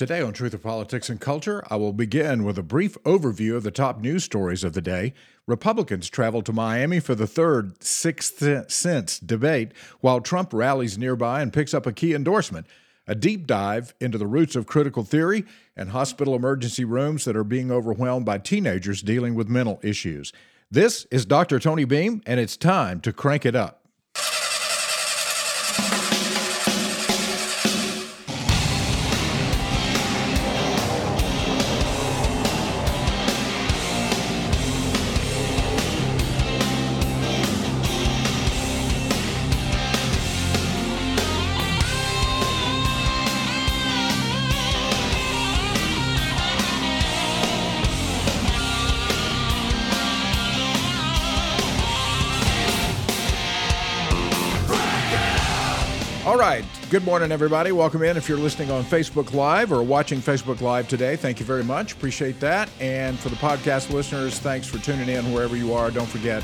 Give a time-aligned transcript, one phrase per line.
[0.00, 3.64] Today on Truth of Politics and Culture, I will begin with a brief overview of
[3.64, 5.12] the top news stories of the day.
[5.46, 11.52] Republicans travel to Miami for the third Sixth Sense debate, while Trump rallies nearby and
[11.52, 12.66] picks up a key endorsement.
[13.06, 15.44] A deep dive into the roots of critical theory
[15.76, 20.32] and hospital emergency rooms that are being overwhelmed by teenagers dealing with mental issues.
[20.70, 21.58] This is Dr.
[21.58, 23.79] Tony Beam, and it's time to crank it up.
[56.90, 57.70] Good morning, everybody.
[57.70, 58.16] Welcome in.
[58.16, 61.92] If you're listening on Facebook Live or watching Facebook Live today, thank you very much.
[61.92, 62.68] Appreciate that.
[62.80, 65.92] And for the podcast listeners, thanks for tuning in wherever you are.
[65.92, 66.42] Don't forget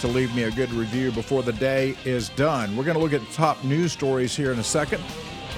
[0.00, 2.74] to leave me a good review before the day is done.
[2.74, 5.04] We're going to look at top news stories here in a second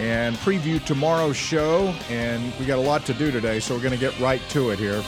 [0.01, 1.95] and preview tomorrow's show.
[2.11, 4.71] And we got a lot to do today, so we're going to get right to
[4.71, 5.01] it here.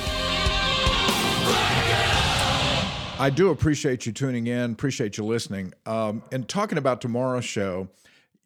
[3.18, 5.74] I do appreciate you tuning in, appreciate you listening.
[5.84, 7.88] Um, and talking about tomorrow's show,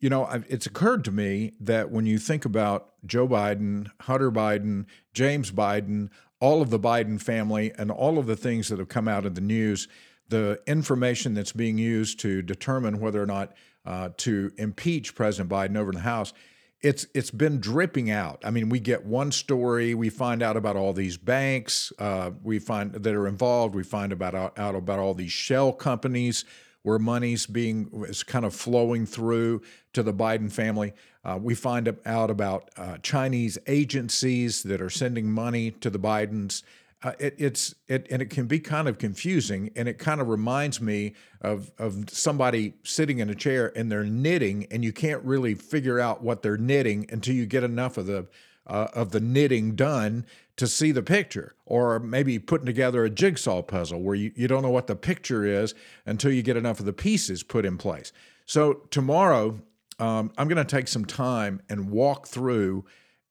[0.01, 4.87] you know, it's occurred to me that when you think about Joe Biden, Hunter Biden,
[5.13, 6.09] James Biden,
[6.41, 9.35] all of the Biden family, and all of the things that have come out in
[9.35, 9.89] the news,
[10.29, 13.53] the information that's being used to determine whether or not
[13.85, 16.33] uh, to impeach President Biden over in the House,
[16.81, 18.41] it's it's been dripping out.
[18.43, 22.59] I mean, we get one story, we find out about all these banks, uh, we
[22.59, 26.47] find that are involved, we find about out about all these shell companies
[26.83, 30.93] where money's being is kind of flowing through to the Biden family.
[31.25, 36.63] Uh, we find out about uh, Chinese agencies that are sending money to the Bidens.
[37.03, 40.29] Uh, it, it's it and it can be kind of confusing, and it kind of
[40.29, 45.23] reminds me of of somebody sitting in a chair and they're knitting, and you can't
[45.25, 48.27] really figure out what they're knitting until you get enough of the
[48.71, 50.25] uh, of the knitting done
[50.57, 54.63] to see the picture, or maybe putting together a jigsaw puzzle where you, you don't
[54.63, 55.75] know what the picture is
[56.07, 58.13] until you get enough of the pieces put in place.
[58.47, 59.61] So, tomorrow,
[59.99, 62.85] um, I'm going to take some time and walk through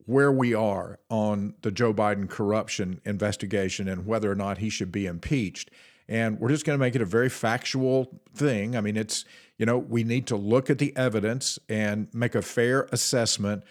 [0.06, 4.90] where we are on the Joe Biden corruption investigation and whether or not he should
[4.90, 5.70] be impeached.
[6.08, 8.76] And we're just going to make it a very factual thing.
[8.76, 9.24] I mean, it's,
[9.56, 13.62] you know, we need to look at the evidence and make a fair assessment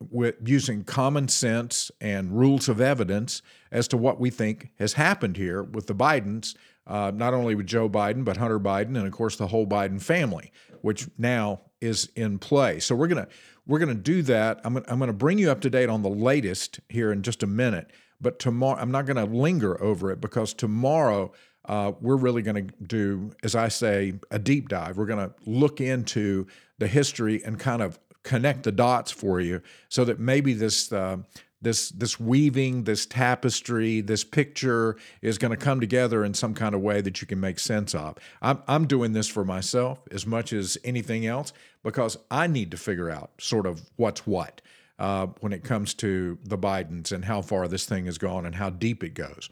[0.00, 5.36] with using common sense and rules of evidence as to what we think has happened
[5.36, 6.54] here with the Bidens,
[6.86, 10.00] uh, not only with Joe Biden, but Hunter Biden, and of course the whole Biden
[10.00, 12.78] family, which now is in play.
[12.78, 13.28] So we're gonna
[13.66, 14.60] we're gonna do that.
[14.64, 17.42] I'm gonna, I'm gonna bring you up to date on the latest here in just
[17.42, 17.90] a minute.
[18.20, 21.32] But tomorrow, I'm not gonna linger over it because tomorrow.
[21.64, 24.96] Uh, we're really going to do, as I say, a deep dive.
[24.96, 26.46] We're going to look into
[26.78, 27.98] the history and kind of
[28.28, 31.16] connect the dots for you so that maybe this uh,
[31.62, 36.74] this this weaving this tapestry this picture is going to come together in some kind
[36.74, 40.26] of way that you can make sense of I'm, I'm doing this for myself as
[40.26, 44.60] much as anything else because i need to figure out sort of what's what
[44.98, 48.56] uh, when it comes to the bidens and how far this thing has gone and
[48.56, 49.48] how deep it goes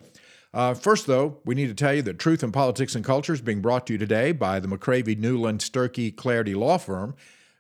[0.55, 3.43] uh, first, though, we need to tell you that Truth in Politics and Culture is
[3.43, 7.15] being brought to you today by the McCravy Newland Sturkey Clarity Law Firm.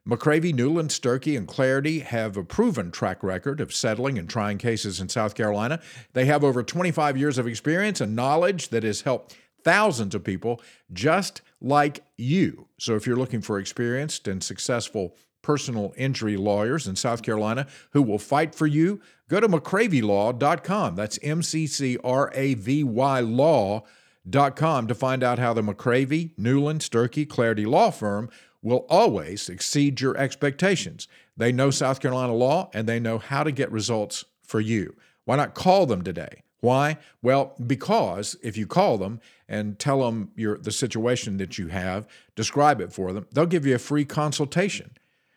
[0.07, 5.01] McCravy, Newland, Sturkey, and Clarity have a proven track record of settling and trying cases
[5.01, 5.81] in South Carolina.
[6.13, 10.63] They have over 25 years of experience and knowledge that has helped thousands of people
[10.93, 12.69] just like you.
[12.79, 18.03] So if you're looking for experienced and successful personal injury lawyers in South Carolina who
[18.03, 20.95] will fight for you, go to McCravyLaw.com.
[20.95, 26.31] That's M C C R A V Y Law.com to find out how the McCravy,
[26.39, 28.31] Newland, Sturkey, Clarity Law Firm
[28.67, 31.07] will always exceed your expectations.
[31.37, 34.97] They know South Carolina law and they know how to get results for you.
[35.25, 36.43] Why not call them today?
[36.59, 36.99] Why?
[37.23, 42.09] Well, because if you call them and tell them your the situation that you have,
[42.35, 44.91] describe it for them, they'll give you a free consultation.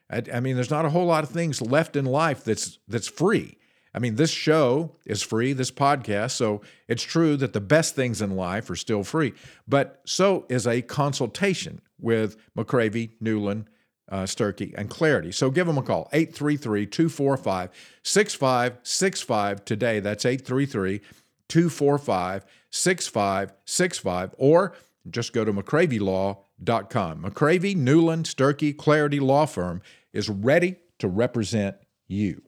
[0.10, 3.08] I, I mean, there's not a whole lot of things left in life that's that's
[3.08, 3.60] free.
[3.94, 8.24] I mean, this show is free, this podcast, so it's true that the best things
[8.24, 9.34] in life are still free,
[9.68, 13.70] but so is a consultation with McCravy, Newland,
[14.12, 15.32] uh, Sturkey, and Clarity.
[15.32, 17.70] So give them a call, 833 245
[18.04, 20.00] 6565 today.
[20.00, 21.02] That's 833
[21.48, 24.76] 245 6565, or
[25.10, 27.24] just go to McCravyLaw.com.
[27.24, 29.82] McCravy, Newland, Sturkey, Clarity Law Firm
[30.14, 31.76] is ready to represent
[32.08, 32.42] you.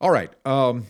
[0.00, 0.32] All right.
[0.46, 0.86] Um,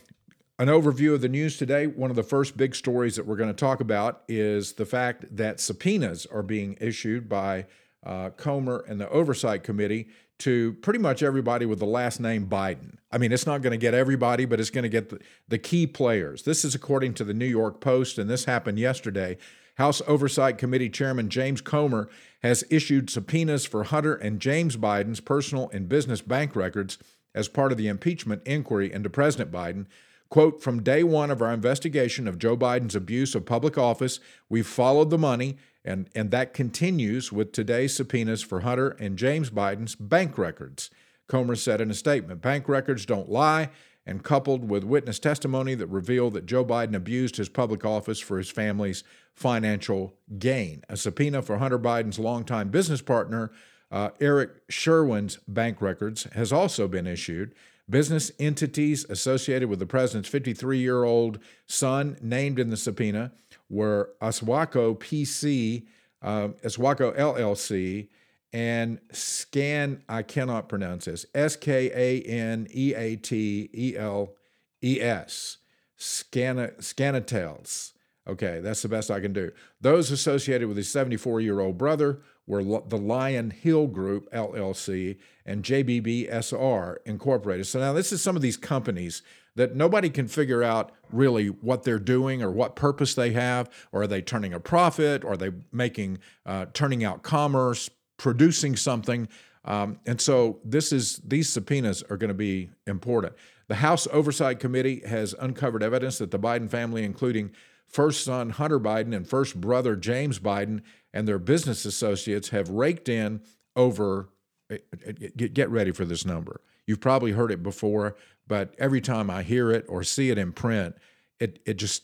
[0.58, 1.87] an overview of the news today.
[1.87, 5.37] One of the first big stories that we're going to talk about is the fact
[5.37, 7.67] that subpoenas are being issued by
[8.05, 10.08] uh, Comer and the Oversight Committee
[10.38, 12.97] to pretty much everybody with the last name Biden.
[13.11, 15.58] I mean, it's not going to get everybody, but it's going to get the, the
[15.58, 16.43] key players.
[16.43, 19.37] This is according to the New York Post, and this happened yesterday.
[19.76, 22.08] House Oversight Committee Chairman James Comer
[22.43, 26.97] has issued subpoenas for Hunter and James Biden's personal and business bank records
[27.35, 29.87] as part of the impeachment inquiry into President Biden.
[30.28, 34.19] Quote, from day one of our investigation of Joe Biden's abuse of public office,
[34.49, 39.50] we've followed the money, and, and that continues with today's subpoenas for Hunter and James
[39.50, 40.90] Biden's bank records.
[41.28, 43.70] Comer said in a statement Bank records don't lie,
[44.06, 48.38] and coupled with witness testimony that revealed that Joe Biden abused his public office for
[48.38, 49.02] his family's
[49.34, 50.84] financial gain.
[50.88, 53.50] A subpoena for Hunter Biden's longtime business partner,
[53.90, 57.52] uh, Eric Schwerin's bank records, has also been issued.
[57.88, 63.33] Business entities associated with the president's 53 year old son, named in the subpoena,
[63.71, 65.87] were Owasco PC,
[66.21, 68.09] uh, Owasco LLC,
[68.53, 74.35] and Scan, I cannot pronounce this, S K A N E A T E L
[74.82, 75.59] E S,
[75.99, 77.93] Scanatels.
[78.29, 79.53] Okay, that's the best I can do.
[79.81, 85.64] Those associated with his 74 year old brother were the Lion Hall Group, LLC, and
[85.64, 87.66] JBBSR Incorporated.
[87.66, 89.22] So now this is some of these companies
[89.56, 93.70] that nobody can figure out really what they're doing or what purpose they have.
[93.90, 95.25] Or are they turning a profit?
[95.25, 99.28] Or are they making, uh, turning out commerce, producing something?
[99.64, 103.34] Um, and so this is these subpoenas are going to be important.
[103.69, 107.50] The House Oversight Committee has uncovered evidence that the Biden family, including
[107.88, 110.82] first son Hunter Biden and first brother James Biden
[111.17, 113.41] and their business associates, have raked in
[113.75, 114.29] over.
[114.71, 115.13] Eh, eh,
[115.53, 116.61] get ready for this number.
[116.87, 118.17] You've probably heard it before,
[118.47, 120.97] but every time I hear it or see it in print,
[121.41, 122.03] it, it just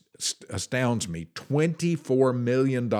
[0.49, 1.27] astounds me.
[1.35, 2.91] $24 million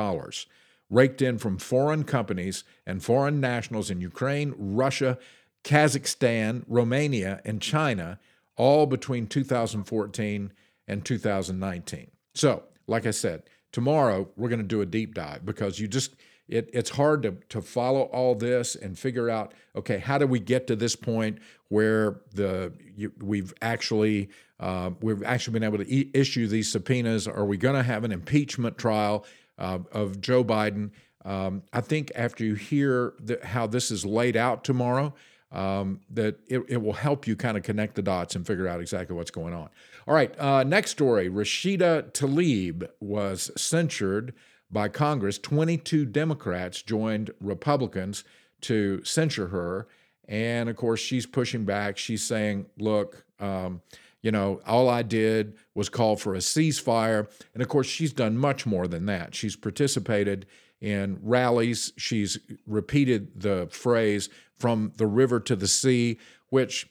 [0.91, 5.19] raked in from foreign companies and foreign nationals in Ukraine, Russia,
[5.65, 8.19] Kazakhstan, Romania, and China,
[8.57, 10.53] all between 2014
[10.89, 12.11] and 2019.
[12.35, 16.15] So, like I said, tomorrow we're going to do a deep dive because you just
[16.49, 20.39] it, it's hard to, to follow all this and figure out okay how do we
[20.39, 21.39] get to this point
[21.69, 24.29] where the you, we've actually
[24.63, 27.27] uh, we've actually been able to e- issue these subpoenas?
[27.27, 29.27] Are we going to have an impeachment trial
[29.59, 30.91] uh, of Joe Biden?
[31.25, 35.15] Um, I think after you hear the, how this is laid out tomorrow
[35.53, 38.81] um, that it, it, will help you kind of connect the dots and figure out
[38.81, 39.69] exactly what's going on.
[40.09, 44.33] All right, uh, next story Rashida Tlaib was censured
[44.71, 45.39] by Congress.
[45.39, 48.25] 22 Democrats joined Republicans
[48.63, 49.87] to censure her.
[50.27, 51.99] And of course, she's pushing back.
[51.99, 53.83] She's saying, look, um,
[54.23, 57.29] you know, all I did was call for a ceasefire.
[57.53, 59.35] And of course, she's done much more than that.
[59.35, 60.47] She's participated
[60.83, 61.93] in rallies.
[61.97, 66.19] She's repeated the phrase from the river to the sea,
[66.51, 66.91] which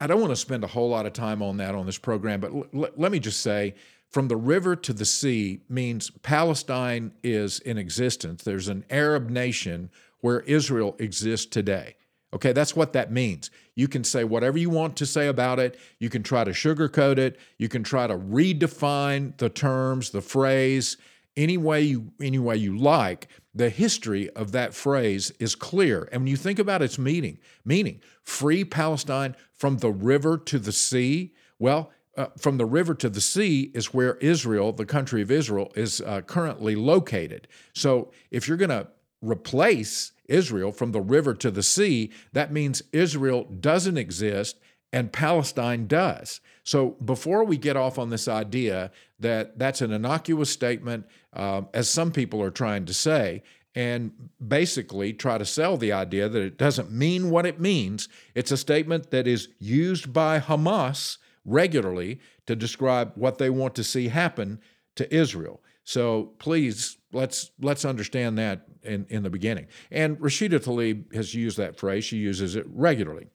[0.00, 2.40] I don't want to spend a whole lot of time on that on this program,
[2.40, 3.74] but l- let me just say
[4.08, 8.42] from the river to the sea means Palestine is in existence.
[8.42, 9.90] There's an Arab nation
[10.20, 11.96] where Israel exists today.
[12.32, 13.50] Okay, that's what that means.
[13.74, 15.78] You can say whatever you want to say about it.
[15.98, 17.38] You can try to sugarcoat it.
[17.58, 20.96] You can try to redefine the terms, the phrase,
[21.36, 26.22] any way you any way you like the history of that phrase is clear and
[26.22, 31.32] when you think about its meaning meaning free palestine from the river to the sea
[31.58, 35.72] well uh, from the river to the sea is where israel the country of israel
[35.76, 38.88] is uh, currently located so if you're going to
[39.22, 44.56] replace israel from the river to the sea that means israel doesn't exist
[44.92, 46.40] and Palestine does.
[46.62, 51.88] So before we get off on this idea that that's an innocuous statement, uh, as
[51.88, 53.42] some people are trying to say,
[53.74, 54.10] and
[54.46, 58.56] basically try to sell the idea that it doesn't mean what it means, it's a
[58.56, 64.60] statement that is used by Hamas regularly to describe what they want to see happen
[64.96, 65.62] to Israel.
[65.84, 69.66] So please let's let's understand that in, in the beginning.
[69.90, 72.04] And Rashida Tlaib has used that phrase.
[72.04, 73.28] She uses it regularly.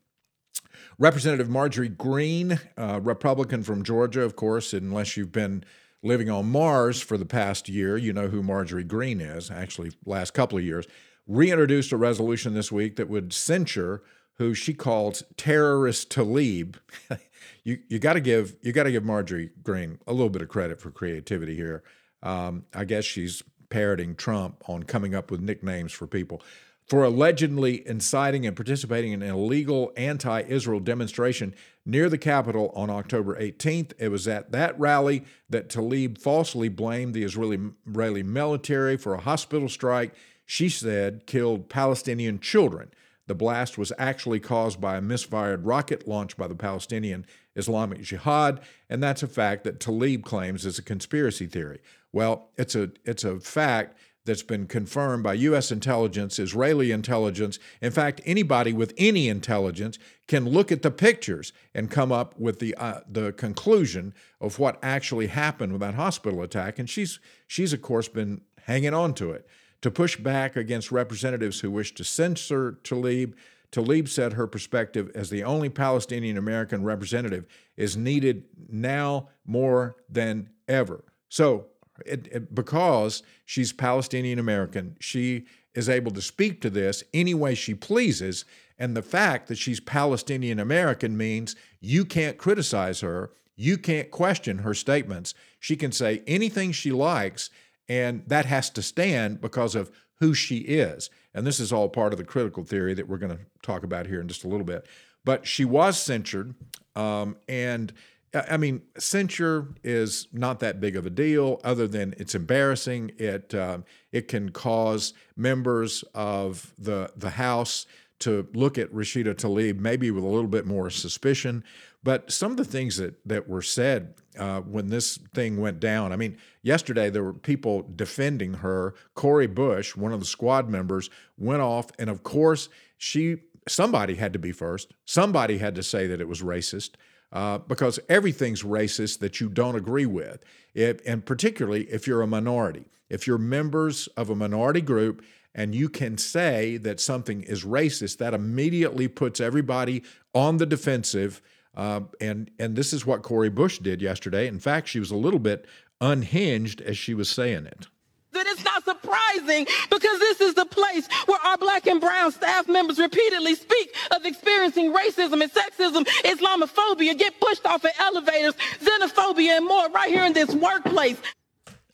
[0.97, 5.63] Representative Marjorie Greene, uh, Republican from Georgia, of course, unless you've been
[6.05, 10.33] living on Mars for the past year, you know who Marjorie Greene is, actually, last
[10.33, 10.85] couple of years,
[11.27, 14.03] reintroduced a resolution this week that would censure
[14.35, 16.77] who she calls terrorist Talib.
[17.63, 20.49] you you got to give you got to give Marjorie Greene a little bit of
[20.49, 21.83] credit for creativity here.
[22.21, 26.41] Um, I guess she's parroting Trump on coming up with nicknames for people.
[26.87, 32.89] For allegedly inciting and participating in an illegal anti Israel demonstration near the Capitol on
[32.89, 33.93] October 18th.
[33.97, 39.21] It was at that rally that Tlaib falsely blamed the Israeli, Israeli military for a
[39.21, 40.13] hospital strike
[40.45, 42.91] she said killed Palestinian children.
[43.27, 47.25] The blast was actually caused by a misfired rocket launched by the Palestinian
[47.55, 51.79] Islamic Jihad, and that's a fact that Tlaib claims is a conspiracy theory.
[52.11, 55.71] Well, it's a it's a fact that's been confirmed by U.S.
[55.71, 57.59] intelligence, Israeli intelligence.
[57.81, 62.59] In fact, anybody with any intelligence can look at the pictures and come up with
[62.59, 66.79] the uh, the conclusion of what actually happened with that hospital attack.
[66.79, 69.47] And she's she's of course been hanging on to it
[69.81, 73.35] to push back against representatives who wish to censor Talib.
[73.71, 80.49] Talib said her perspective as the only Palestinian American representative is needed now more than
[80.67, 81.03] ever.
[81.29, 81.67] So
[82.05, 87.53] it, it, because she's Palestinian American, she is able to speak to this any way
[87.55, 88.45] she pleases.
[88.77, 94.59] And the fact that she's Palestinian American means you can't criticize her, you can't question
[94.59, 95.33] her statements.
[95.59, 97.49] She can say anything she likes,
[97.87, 101.09] and that has to stand because of who she is.
[101.33, 104.07] And this is all part of the critical theory that we're going to talk about
[104.07, 104.87] here in just a little bit.
[105.23, 106.55] But she was censured,
[106.95, 107.91] um, and
[108.35, 113.11] I mean, censure is not that big of a deal, other than it's embarrassing.
[113.17, 117.85] It um, it can cause members of the the House
[118.19, 121.63] to look at Rashida Tlaib maybe with a little bit more suspicion.
[122.03, 126.11] But some of the things that that were said uh, when this thing went down,
[126.11, 128.95] I mean, yesterday there were people defending her.
[129.13, 133.37] Cori Bush, one of the squad members, went off, and of course she
[133.67, 134.93] somebody had to be first.
[135.05, 136.91] Somebody had to say that it was racist
[137.35, 140.41] uh, because everything's racist that you don't agree with,
[140.73, 142.85] if, and particularly if you're a minority.
[143.09, 145.21] If you're members of a minority group
[145.53, 150.01] and you can say that something is racist, that immediately puts everybody
[150.33, 151.41] on the defensive.
[151.75, 154.47] Uh, and and this is what Cori Bush did yesterday.
[154.47, 155.67] In fact, she was a little bit
[155.99, 157.87] unhinged as she was saying it
[158.35, 162.67] that it's not surprising because this is the place where our black and brown staff
[162.67, 169.57] members repeatedly speak of experiencing racism and sexism, Islamophobia, get pushed off of elevators, xenophobia,
[169.57, 171.17] and more right here in this workplace.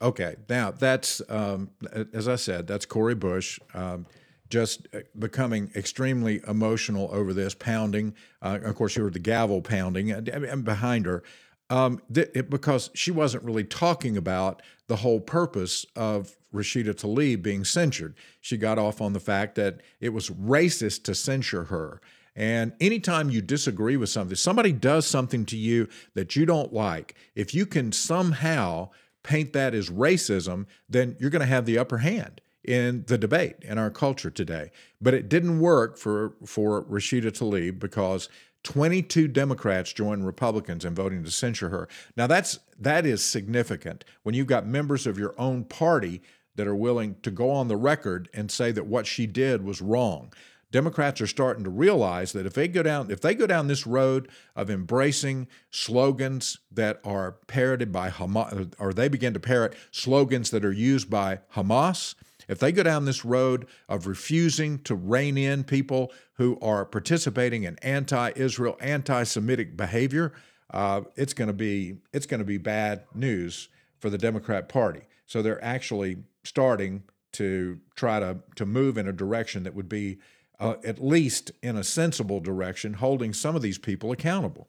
[0.01, 1.69] Okay, now that's, um,
[2.13, 3.59] as I said, that's Cori Bush.
[3.73, 4.07] Um,
[4.49, 8.13] just becoming extremely emotional over this, pounding.
[8.41, 11.23] Uh, of course, you heard the gavel pounding and, and behind her
[11.71, 17.41] um, th- it, because she wasn't really talking about the whole purpose of Rashida Tlaib
[17.41, 18.13] being censured.
[18.41, 22.01] She got off on the fact that it was racist to censure her.
[22.35, 27.15] And anytime you disagree with something, somebody does something to you that you don't like,
[27.35, 28.89] if you can somehow
[29.23, 33.55] paint that as racism, then you're going to have the upper hand in the debate
[33.61, 34.71] in our culture today.
[34.99, 38.29] But it didn't work for for Rashida Tlaib because
[38.63, 41.87] 22 Democrats joined Republicans in voting to censure her.
[42.15, 46.21] Now that's that is significant when you've got members of your own party
[46.55, 49.81] that are willing to go on the record and say that what she did was
[49.81, 50.31] wrong.
[50.71, 53.85] Democrats are starting to realize that if they go down if they go down this
[53.85, 60.49] road of embracing slogans that are parroted by Hamas or they begin to parrot slogans
[60.51, 62.15] that are used by Hamas,
[62.51, 67.63] if they go down this road of refusing to rein in people who are participating
[67.63, 70.33] in anti-Israel, anti-Semitic behavior,
[70.73, 75.03] uh, it's going to be it's going to be bad news for the Democrat Party.
[75.27, 77.03] So they're actually starting
[77.33, 80.19] to try to to move in a direction that would be
[80.59, 84.67] uh, at least in a sensible direction, holding some of these people accountable.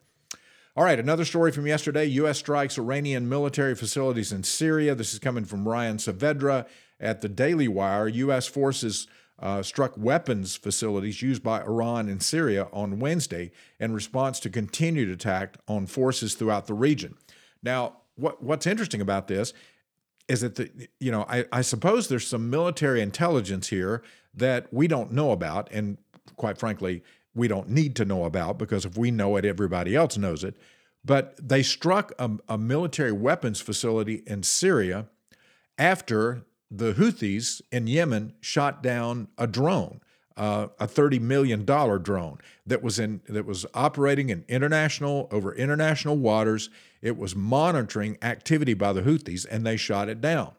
[0.75, 2.39] All right, another story from yesterday U.S.
[2.39, 4.95] strikes Iranian military facilities in Syria.
[4.95, 6.67] This is coming from Ryan Saavedra
[7.03, 8.09] at the Daily Wire.
[8.09, 8.47] U.S.
[8.47, 9.07] forces
[9.39, 15.09] uh, struck weapons facilities used by Iran and Syria on Wednesday in response to continued
[15.09, 17.17] attack on forces throughout the region.
[17.63, 19.53] Now, what, what's interesting about this
[20.29, 24.03] is that the, you know I, I suppose there's some military intelligence here
[24.35, 25.99] that we don't know about, and
[26.37, 27.03] quite frankly,
[27.35, 30.57] we don't need to know about because if we know it, everybody else knows it.
[31.05, 35.09] But they struck a, a military weapons facility in Syria
[35.77, 40.00] after the Houthis in Yemen shot down a drone,
[40.37, 45.55] uh, a thirty million dollar drone that was in that was operating in international over
[45.55, 46.71] international waters.
[47.02, 50.52] It was monitoring activity by the Houthis, and they shot it down.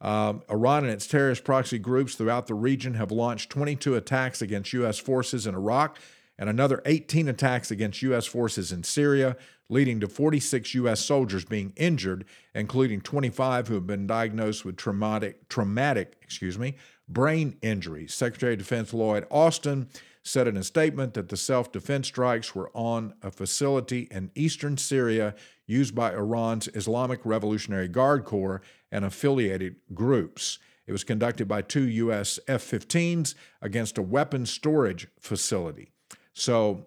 [0.00, 4.72] Um, Iran and its terrorist proxy groups throughout the region have launched 22 attacks against
[4.74, 4.98] U.S.
[4.98, 5.98] forces in Iraq
[6.38, 8.24] and another 18 attacks against U.S.
[8.24, 9.36] forces in Syria,
[9.68, 11.00] leading to 46 U.S.
[11.00, 16.76] soldiers being injured, including 25 who have been diagnosed with traumatic, traumatic, excuse me,
[17.08, 18.14] brain injuries.
[18.14, 19.88] Secretary of Defense Lloyd Austin
[20.22, 24.76] said in a statement that the self defense strikes were on a facility in eastern
[24.76, 25.34] Syria
[25.66, 30.58] used by Iran's Islamic Revolutionary Guard Corps and affiliated groups.
[30.86, 32.38] It was conducted by two U.S.
[32.48, 35.92] F 15s against a weapons storage facility.
[36.32, 36.86] So,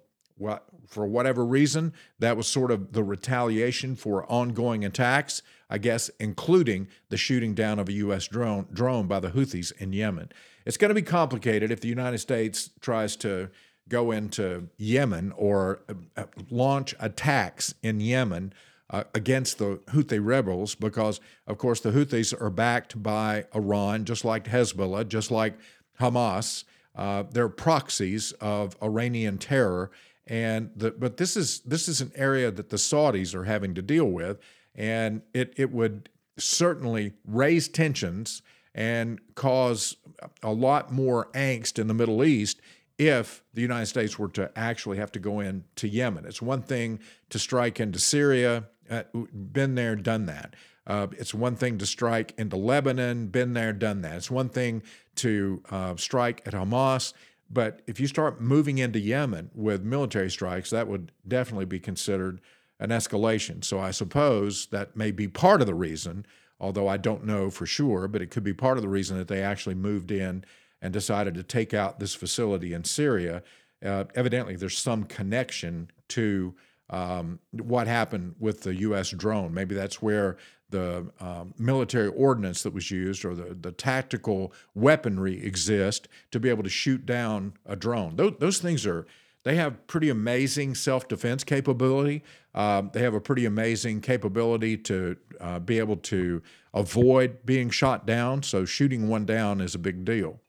[0.88, 6.88] for whatever reason, that was sort of the retaliation for ongoing attacks, I guess, including
[7.10, 8.27] the shooting down of a U.S.
[8.27, 10.29] drone, drone by the Houthis in Yemen.
[10.65, 13.50] It's going to be complicated if the United States tries to
[13.88, 15.81] go into Yemen or
[16.15, 18.53] uh, launch attacks in Yemen
[18.89, 24.25] uh, against the Houthi rebels because, of course, the Houthis are backed by Iran, just
[24.25, 25.57] like Hezbollah, just like
[26.00, 26.63] Hamas.
[26.95, 29.91] Uh, they're proxies of Iranian terror,
[30.31, 33.81] and the, but this is this is an area that the Saudis are having to
[33.81, 34.39] deal with,
[34.73, 36.07] and it it would
[36.39, 38.41] certainly raise tensions
[38.73, 39.97] and cause
[40.41, 42.61] a lot more angst in the Middle East
[42.97, 46.23] if the United States were to actually have to go in to Yemen.
[46.25, 50.55] It's one thing to strike into Syria, uh, been there, done that.
[50.88, 54.15] Uh, it's one thing to strike into Lebanon, been there, done that.
[54.15, 54.81] It's one thing
[55.15, 57.11] to uh, strike at Hamas,
[57.51, 62.41] but if you start moving into Yemen with military strikes, that would definitely be considered
[62.79, 63.63] an escalation.
[63.63, 66.25] So I suppose that may be part of the reason
[66.62, 69.27] although I don't know for sure, but it could be part of the reason that
[69.27, 70.46] they actually moved in
[70.81, 73.41] and decided to take out this facility in Syria.
[73.84, 76.53] Uh, evidently, there's some connection to
[76.91, 79.10] um, what happened with the U.S.
[79.10, 79.53] drone.
[79.53, 80.38] Maybe that's where
[80.71, 86.49] the um, military ordnance that was used or the, the tactical weaponry exist to be
[86.49, 88.15] able to shoot down a drone.
[88.15, 89.05] Those, those things are
[89.43, 92.23] they have pretty amazing self defense capability.
[92.53, 96.41] Uh, they have a pretty amazing capability to uh, be able to
[96.73, 98.43] avoid being shot down.
[98.43, 100.39] So, shooting one down is a big deal.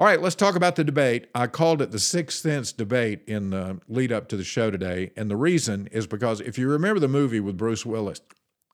[0.00, 1.26] All right, let's talk about the debate.
[1.34, 5.10] I called it the Sixth Sense debate in the lead up to the show today.
[5.16, 8.20] And the reason is because if you remember the movie with Bruce Willis,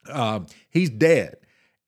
[0.09, 1.37] uh, he's dead.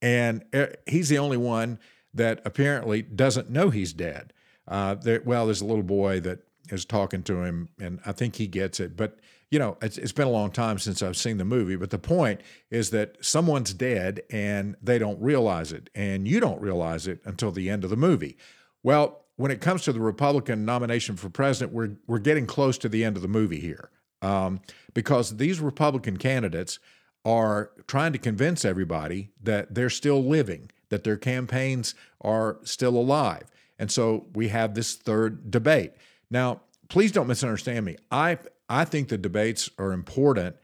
[0.03, 1.79] And uh, he's the only one
[2.15, 4.33] that apparently doesn't know he's dead.
[4.69, 6.41] Uh, there, well, there's a little boy that
[6.71, 8.97] is talking to him, and I think he gets it.
[8.97, 9.19] But
[9.51, 11.77] you know, it's, it's been a long time since I've seen the movie.
[11.77, 16.61] But the point is that someone's dead and they don't realize it, and you don't
[16.61, 18.37] realize it until the end of the movie.
[18.83, 22.89] Well, when it comes to the Republican nomination for president, we're we're getting close to
[22.89, 23.91] the end of the movie here,
[24.23, 24.61] um,
[24.95, 26.79] because these Republican candidates
[27.27, 33.51] are trying to convince everybody that they're still living, that their campaigns are still alive,
[33.81, 35.93] and so we have this third debate.
[36.31, 37.97] Now, please don't misunderstand me.
[38.13, 40.57] I I think the debates are important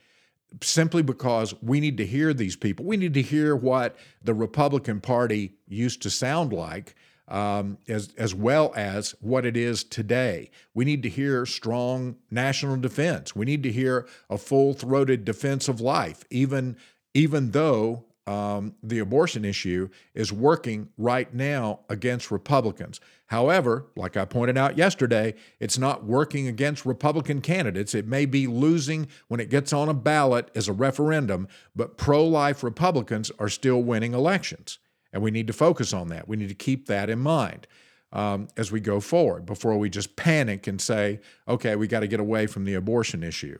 [0.62, 2.84] simply because we need to hear these people.
[2.84, 6.94] We need to hear what the Republican Party used to sound like.
[7.32, 10.50] Um, as as well as what it is today.
[10.74, 13.34] We need to hear strong national defense.
[13.34, 16.76] We need to hear a full throated defense of life, even
[17.14, 23.00] even though um, the abortion issue is working right now against Republicans.
[23.26, 27.94] However, like I pointed out yesterday, it's not working against Republican candidates.
[27.94, 32.24] It may be losing when it gets on a ballot as a referendum, but pro
[32.24, 34.78] life Republicans are still winning elections.
[35.12, 36.28] And we need to focus on that.
[36.28, 37.66] We need to keep that in mind.
[38.14, 42.06] Um, as we go forward before we just panic and say, okay, we got to
[42.06, 43.58] get away from the abortion issue.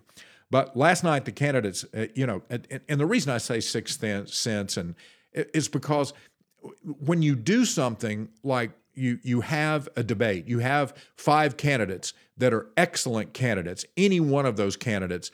[0.51, 4.05] But last night, the candidates, uh, you know, and, and, the reason I say sixth
[4.29, 4.95] sense and
[5.33, 6.13] is because
[6.83, 12.53] when you do something like you you have a debate, you have five candidates that
[12.53, 13.87] are excellent candidates.
[13.97, 15.31] Any one of those candidates,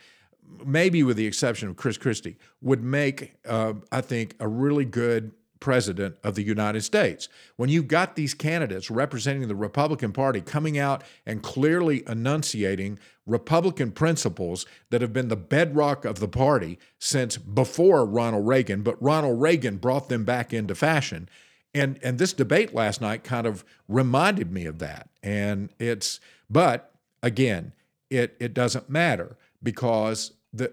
[0.64, 5.32] maybe with the exception of Chris Christie, would make, uh, I think, a really good
[5.60, 7.28] president of the United States.
[7.56, 13.92] When you've got these candidates representing the Republican Party coming out and clearly enunciating Republican
[13.92, 19.40] principles that have been the bedrock of the party since before Ronald Reagan, but Ronald
[19.40, 21.28] Reagan brought them back into fashion.
[21.74, 25.10] And and this debate last night kind of reminded me of that.
[25.22, 26.18] And it's
[26.48, 26.92] but
[27.22, 27.72] again,
[28.10, 30.72] it it doesn't matter because the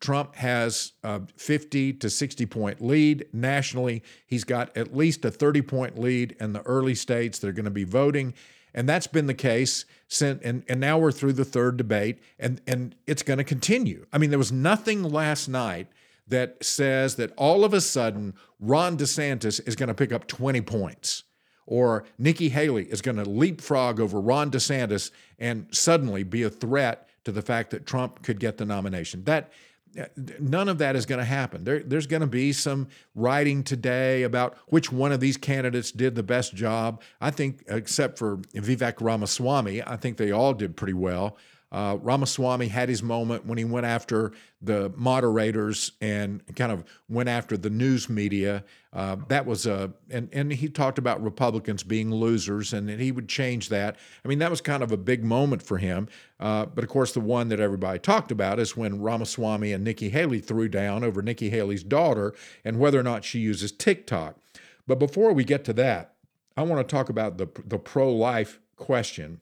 [0.00, 4.02] Trump has a 50 to 60 point lead nationally.
[4.26, 7.64] He's got at least a 30 point lead in the early states that are going
[7.64, 8.34] to be voting.
[8.72, 12.60] And that's been the case since, and, and now we're through the third debate, and,
[12.68, 14.06] and it's going to continue.
[14.12, 15.88] I mean, there was nothing last night
[16.28, 20.60] that says that all of a sudden Ron DeSantis is going to pick up 20
[20.60, 21.24] points
[21.66, 27.08] or Nikki Haley is going to leapfrog over Ron DeSantis and suddenly be a threat
[27.24, 29.24] to the fact that Trump could get the nomination.
[29.24, 29.50] That
[29.98, 30.04] uh,
[30.38, 31.64] none of that is going to happen.
[31.64, 36.14] There, there's going to be some writing today about which one of these candidates did
[36.14, 37.02] the best job.
[37.20, 41.36] I think, except for Vivek Ramaswamy, I think they all did pretty well.
[41.72, 47.28] Uh, Ramaswamy had his moment when he went after the moderators and kind of went
[47.28, 48.64] after the news media.
[48.92, 53.28] Uh, that was a, and, and he talked about Republicans being losers and he would
[53.28, 53.96] change that.
[54.24, 56.08] I mean, that was kind of a big moment for him.
[56.40, 60.08] Uh, but of course, the one that everybody talked about is when Ramaswamy and Nikki
[60.08, 64.36] Haley threw down over Nikki Haley's daughter and whether or not she uses TikTok.
[64.88, 66.14] But before we get to that,
[66.56, 69.40] I want to talk about the, the pro life question.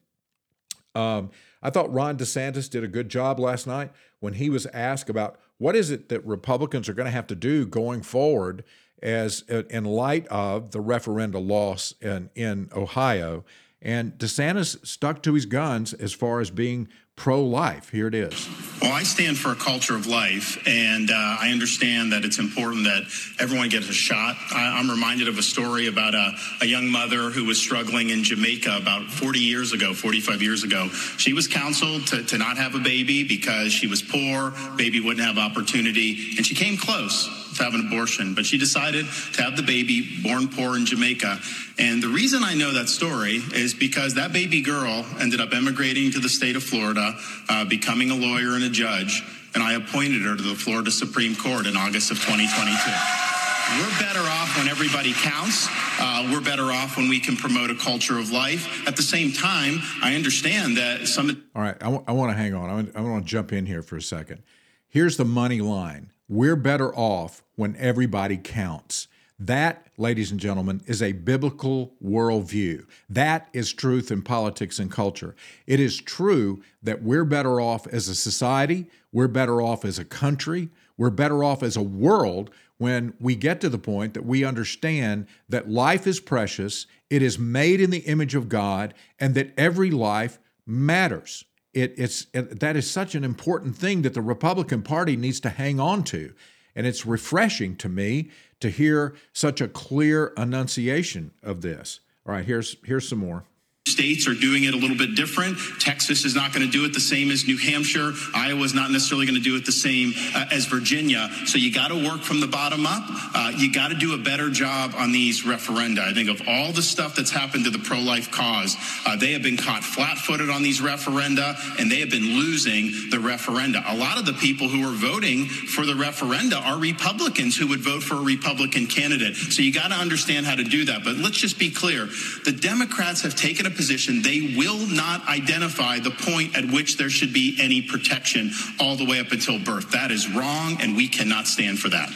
[0.95, 1.31] Um,
[1.63, 3.91] I thought Ron DeSantis did a good job last night
[4.21, 7.35] when he was asked about what is it that Republicans are going to have to
[7.35, 8.65] do going forward
[9.03, 13.45] as uh, in light of the referenda loss in, in Ohio.
[13.81, 17.91] And DeSantis stuck to his guns as far as being pro life.
[17.91, 18.49] Here it is.
[18.81, 22.85] Well, I stand for a culture of life, and uh, I understand that it's important
[22.85, 23.03] that
[23.41, 24.37] everyone gets a shot.
[24.55, 28.23] I, am reminded of a story about a, a, young mother who was struggling in
[28.23, 30.89] Jamaica about 40 years ago, 45 years ago.
[31.19, 35.27] She was counseled to, to not have a baby because she was poor, baby wouldn't
[35.27, 39.57] have opportunity, and she came close to have an abortion, but she decided to have
[39.57, 41.39] the baby born poor in Jamaica.
[41.79, 46.11] And the reason I know that story is because that baby girl ended up emigrating
[46.13, 47.08] to the state of Florida,
[47.49, 49.23] uh, becoming a lawyer and a judge,
[49.55, 53.29] and I appointed her to the Florida Supreme Court in August of 2022.
[53.77, 55.69] We're better off when everybody counts.
[56.01, 58.87] Uh, we're better off when we can promote a culture of life.
[58.89, 61.45] At the same time, I understand that some.
[61.55, 62.91] All right, I, w- I want to hang on.
[62.95, 64.43] I want to jump in here for a second.
[64.89, 69.07] Here's the money line we're better off when everybody counts.
[69.39, 72.87] That, ladies and gentlemen, is a biblical worldview.
[73.09, 75.37] That is truth in politics and culture.
[75.67, 80.05] It is true that we're better off as a society, we're better off as a
[80.05, 84.45] country, we're better off as a world when we get to the point that we
[84.45, 89.53] understand that life is precious, it is made in the image of God, and that
[89.57, 94.83] every life matters it, it's it, that is such an important thing that the Republican
[94.83, 96.35] Party needs to hang on to.
[96.75, 102.01] And it's refreshing to me to hear such a clear enunciation of this.
[102.27, 103.45] All right, here's here's some more
[103.89, 105.59] states are doing it a little bit different.
[105.81, 108.13] Texas is not going to do it the same as New Hampshire.
[108.35, 111.29] Iowa is not necessarily going to do it the same uh, as Virginia.
[111.47, 113.05] So you got to work from the bottom up.
[113.35, 116.01] Uh, you got to do a better job on these referenda.
[116.01, 119.33] I think of all the stuff that's happened to the pro life cause, uh, they
[119.33, 123.83] have been caught flat footed on these referenda and they have been losing the referenda.
[123.87, 127.81] A lot of the people who are voting for the referenda are Republicans who would
[127.81, 129.37] vote for a Republican candidate.
[129.37, 131.05] So you got to understand how to do that.
[131.05, 132.07] But let's just be clear
[132.45, 137.09] the Democrats have taken a position, they will not identify the point at which there
[137.09, 139.91] should be any protection all the way up until birth.
[139.93, 142.13] That is wrong, and we cannot stand for that.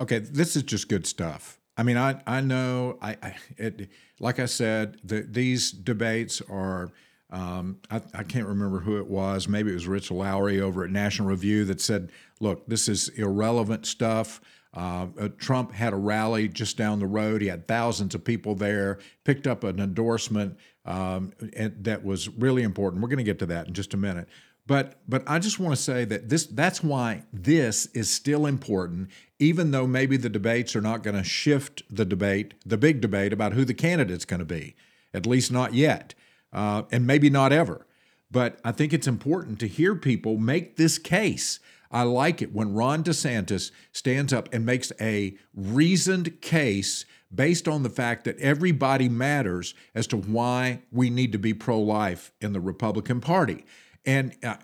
[0.00, 1.58] Okay, this is just good stuff.
[1.76, 3.88] I mean, I I know I, I it,
[4.18, 6.92] like I said, the, these debates are.
[7.28, 9.48] Um, I, I, can't remember who it was.
[9.48, 13.84] Maybe it was Rich Lowry over at National Review that said, "Look, this is irrelevant
[13.84, 14.40] stuff."
[14.76, 17.40] Uh, uh, Trump had a rally just down the road.
[17.40, 21.32] He had thousands of people there, picked up an endorsement um,
[21.80, 23.02] that was really important.
[23.02, 24.28] We're going to get to that in just a minute.
[24.66, 29.10] But but I just want to say that this that's why this is still important,
[29.38, 33.32] even though maybe the debates are not going to shift the debate, the big debate
[33.32, 34.74] about who the candidate's going to be,
[35.14, 36.14] at least not yet,
[36.52, 37.86] uh, and maybe not ever.
[38.28, 41.60] But I think it's important to hear people make this case.
[41.92, 47.82] I like it when Ron DeSantis stands up and makes a reasoned case based on
[47.82, 52.52] the fact that everybody matters as to why we need to be pro life in
[52.52, 53.64] the Republican Party.
[54.04, 54.56] And, uh,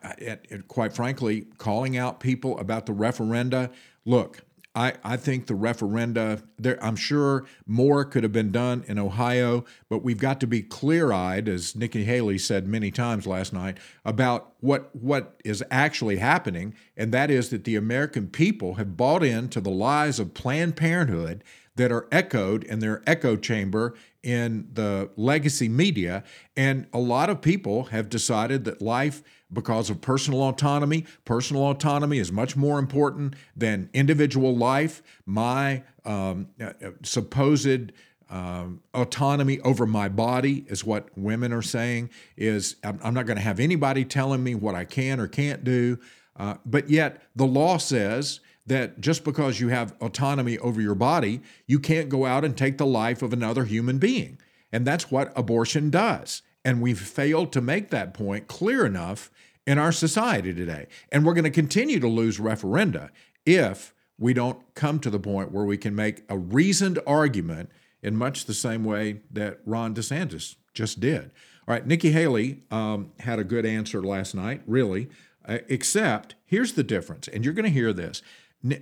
[0.50, 3.72] and quite frankly, calling out people about the referenda.
[4.04, 4.44] Look,
[4.74, 9.66] I, I think the referenda, there, I'm sure more could have been done in Ohio,
[9.90, 13.76] but we've got to be clear eyed, as Nikki Haley said many times last night,
[14.04, 16.74] about what, what is actually happening.
[16.96, 21.44] And that is that the American people have bought into the lies of Planned Parenthood
[21.76, 26.22] that are echoed in their echo chamber in the legacy media.
[26.56, 32.18] And a lot of people have decided that life, because of personal autonomy, personal autonomy
[32.18, 35.02] is much more important than individual life.
[35.26, 37.92] My um, uh, uh, supposed
[38.32, 43.36] um, autonomy over my body is what women are saying is i'm, I'm not going
[43.36, 45.98] to have anybody telling me what i can or can't do
[46.36, 51.40] uh, but yet the law says that just because you have autonomy over your body,
[51.66, 54.38] you can't go out and take the life of another human being.
[54.72, 56.42] And that's what abortion does.
[56.64, 59.30] And we've failed to make that point clear enough
[59.66, 60.86] in our society today.
[61.10, 63.10] And we're going to continue to lose referenda
[63.44, 67.70] if we don't come to the point where we can make a reasoned argument
[68.02, 71.30] in much the same way that Ron DeSantis just did.
[71.66, 75.08] All right, Nikki Haley um, had a good answer last night, really,
[75.46, 78.22] uh, except here's the difference, and you're going to hear this.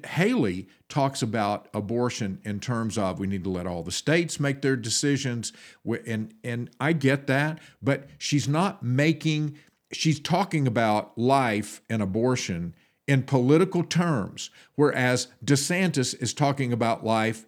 [0.06, 4.62] Haley talks about abortion in terms of we need to let all the states make
[4.62, 5.52] their decisions,
[6.06, 9.56] and and I get that, but she's not making.
[9.92, 12.74] She's talking about life and abortion
[13.08, 17.44] in political terms, whereas DeSantis is talking about life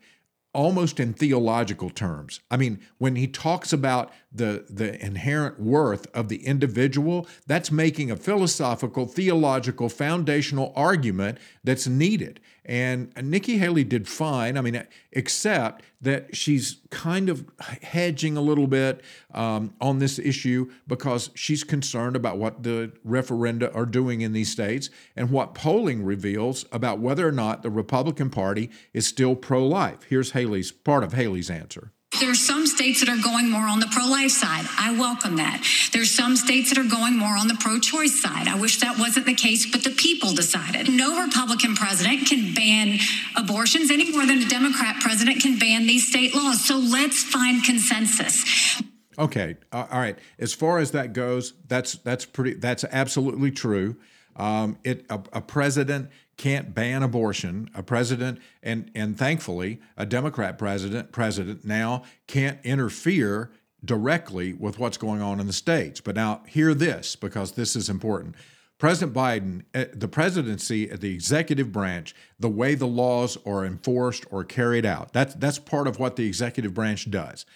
[0.55, 2.41] almost in theological terms.
[2.51, 8.11] I mean, when he talks about the, the inherent worth of the individual, that's making
[8.11, 12.41] a philosophical, theological, foundational argument that's needed.
[12.65, 14.57] And Nikki Haley did fine.
[14.57, 17.45] I mean, except that she's kind of
[17.83, 19.03] hedging a little bit
[19.35, 24.51] um, on this issue because she's concerned about what the referenda are doing in these
[24.51, 29.67] states and what polling reveals about whether or not the Republican Party is still pro
[29.67, 30.05] life.
[30.09, 31.93] Here's Haley's part of Haley's answer.
[32.21, 34.67] There are some states that are going more on the pro life side.
[34.79, 35.65] I welcome that.
[35.93, 38.49] There's some states that are going more on the pro choice side.
[38.49, 40.91] I wish that wasn't the case, but the people decided.
[40.91, 42.99] No Republican president can ban
[43.37, 46.65] abortions any more than a Democrat president can ban these state laws.
[46.65, 48.83] So let's find consensus.
[49.19, 50.19] Okay, all right.
[50.39, 52.55] As far as that goes, that's that's pretty.
[52.55, 53.97] That's absolutely true.
[54.37, 56.11] Um, it a, a president
[56.43, 57.71] can't ban abortion.
[57.73, 63.53] A president and and thankfully a Democrat president president now can't interfere
[63.85, 66.01] directly with what's going on in the states.
[66.01, 68.35] But now hear this because this is important.
[68.77, 74.43] President Biden, eh, the presidency, the executive branch, the way the laws are enforced or
[74.43, 77.47] carried out, that's that's part of what the executive branch does.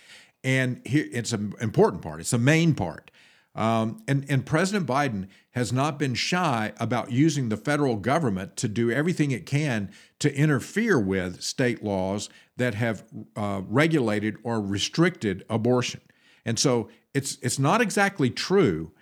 [0.44, 2.20] And here, it's an important part.
[2.20, 3.10] It's the main part.
[3.56, 8.68] Um, and, and President Biden has not been shy about using the federal government to
[8.68, 15.44] do everything it can to interfere with state laws that have uh, regulated or restricted
[15.48, 16.02] abortion.
[16.44, 18.92] And so it's, it's not exactly true.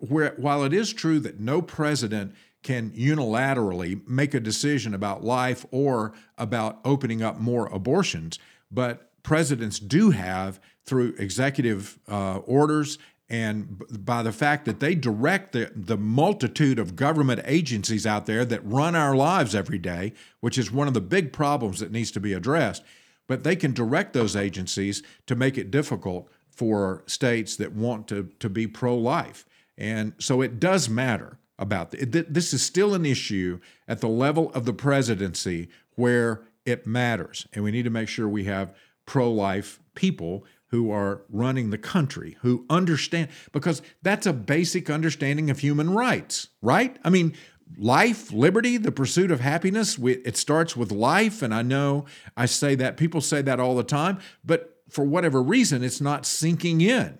[0.00, 5.64] where, while it is true that no president can unilaterally make a decision about life
[5.70, 8.40] or about opening up more abortions,
[8.72, 12.98] but presidents do have through executive uh, orders
[13.30, 18.44] and by the fact that they direct the, the multitude of government agencies out there
[18.44, 22.10] that run our lives every day, which is one of the big problems that needs
[22.10, 22.82] to be addressed.
[23.28, 28.30] But they can direct those agencies to make it difficult for states that want to,
[28.40, 29.46] to be pro life.
[29.78, 32.34] And so it does matter about it.
[32.34, 37.46] This is still an issue at the level of the presidency where it matters.
[37.52, 38.74] And we need to make sure we have
[39.06, 45.50] pro life people who are running the country, who understand, because that's a basic understanding
[45.50, 46.96] of human rights, right?
[47.02, 47.34] I mean,
[47.76, 51.42] life, liberty, the pursuit of happiness, it starts with life.
[51.42, 52.06] And I know
[52.36, 56.24] I say that, people say that all the time, but for whatever reason, it's not
[56.24, 57.18] sinking in.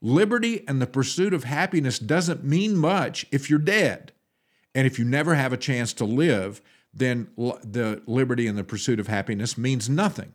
[0.00, 4.12] Liberty and the pursuit of happiness doesn't mean much if you're dead.
[4.74, 6.62] And if you never have a chance to live,
[6.94, 10.32] then the liberty and the pursuit of happiness means nothing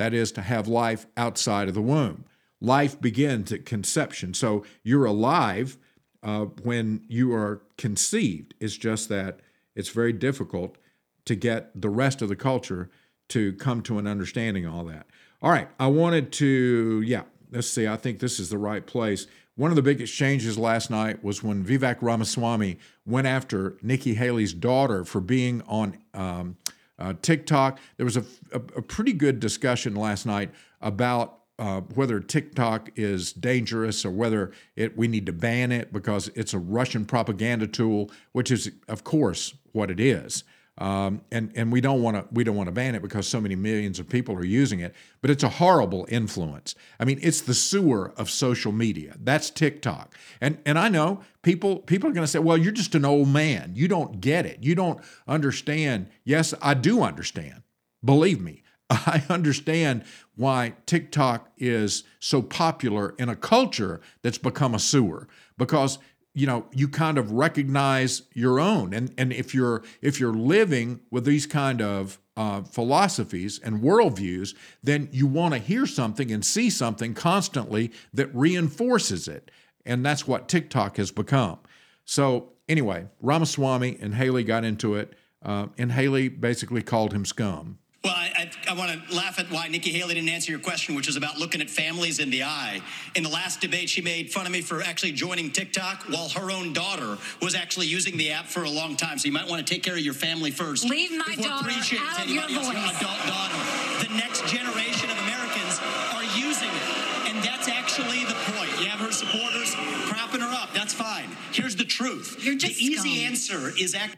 [0.00, 2.24] that is, to have life outside of the womb.
[2.58, 4.32] Life begins at conception.
[4.32, 5.76] So you're alive
[6.22, 8.54] uh, when you are conceived.
[8.60, 9.40] It's just that
[9.76, 10.78] it's very difficult
[11.26, 12.88] to get the rest of the culture
[13.28, 15.06] to come to an understanding of all that.
[15.42, 19.26] All right, I wanted to, yeah, let's see, I think this is the right place.
[19.56, 24.54] One of the biggest changes last night was when Vivek Ramaswamy went after Nikki Haley's
[24.54, 26.56] daughter for being on um,
[27.00, 27.78] uh, TikTok.
[27.96, 33.32] There was a, a, a, pretty good discussion last night about uh, whether TikTok is
[33.32, 38.10] dangerous or whether it we need to ban it because it's a Russian propaganda tool,
[38.32, 40.44] which is, of course, what it is.
[40.80, 43.38] Um, and and we don't want to we don't want to ban it because so
[43.38, 44.94] many millions of people are using it.
[45.20, 46.74] But it's a horrible influence.
[46.98, 49.16] I mean, it's the sewer of social media.
[49.22, 50.14] That's TikTok.
[50.40, 53.28] And and I know people people are going to say, well, you're just an old
[53.28, 53.72] man.
[53.74, 54.62] You don't get it.
[54.62, 56.08] You don't understand.
[56.24, 57.62] Yes, I do understand.
[58.02, 64.78] Believe me, I understand why TikTok is so popular in a culture that's become a
[64.78, 65.98] sewer because
[66.34, 68.94] you know you kind of recognize your own.
[68.94, 74.54] And and if you're if you're living with these kind of uh, philosophies and worldviews
[74.82, 79.50] then you want to hear something and see something constantly that reinforces it.
[79.84, 81.58] And that's what tiktok has become.
[82.04, 85.14] So anyway ramaswamy and haley got into it.
[85.42, 89.50] Uh, and haley basically called him scum Well, I, I, I want to laugh at
[89.50, 92.44] why Nikki Haley didn't answer your question, which is about looking at families in the
[92.44, 92.80] eye.
[93.14, 96.50] In the last debate, she made fun of me for actually joining TikTok while her
[96.50, 99.18] own daughter was actually using the app for a long time.
[99.18, 100.88] So you might want to take care of your family first.
[100.88, 102.72] Leave my daughter out of your voice.
[102.72, 104.08] adult daughter.
[104.08, 105.78] The next generation of Americans
[106.14, 107.28] are using it.
[107.28, 108.80] And that's actually the point.
[108.80, 109.74] You have her supporters
[110.08, 110.72] propping her up.
[110.72, 111.28] That's fine.
[111.52, 112.38] Here's the truth.
[112.40, 113.26] You're just the easy scum.
[113.30, 114.16] answer is act.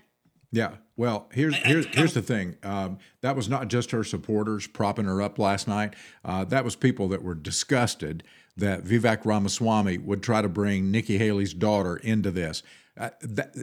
[0.53, 0.77] Yeah.
[0.97, 2.57] Well, here's here's, here's the thing.
[2.63, 5.95] Um, that was not just her supporters propping her up last night.
[6.25, 8.23] Uh, that was people that were disgusted
[8.57, 12.63] that Vivek Ramaswamy would try to bring Nikki Haley's daughter into this.
[12.99, 13.55] Uh, that,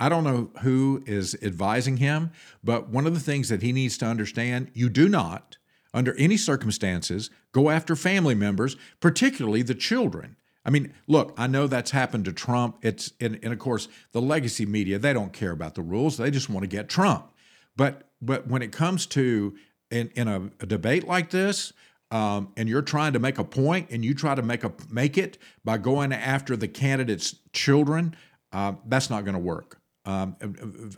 [0.00, 2.30] I don't know who is advising him,
[2.64, 5.58] but one of the things that he needs to understand: you do not,
[5.92, 10.36] under any circumstances, go after family members, particularly the children.
[10.68, 12.76] I mean, look, I know that's happened to Trump.
[12.82, 16.18] It's and, and of course the legacy media, they don't care about the rules.
[16.18, 17.32] They just want to get Trump.
[17.74, 19.56] But but when it comes to
[19.90, 21.72] in, in a, a debate like this,
[22.10, 25.16] um, and you're trying to make a point and you try to make a make
[25.16, 28.14] it by going after the candidate's children,
[28.52, 29.80] uh, that's not going to work.
[30.04, 30.36] Um,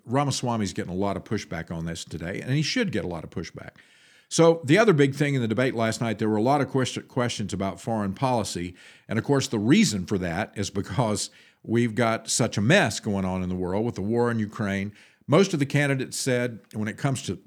[0.05, 3.23] Ramaswamy's getting a lot of pushback on this today, and he should get a lot
[3.23, 3.71] of pushback.
[4.31, 6.69] So, the other big thing in the debate last night, there were a lot of
[6.69, 8.77] question, questions about foreign policy.
[9.09, 11.31] And of course, the reason for that is because
[11.65, 14.93] we've got such a mess going on in the world with the war in Ukraine.
[15.27, 17.41] Most of the candidates said when it comes to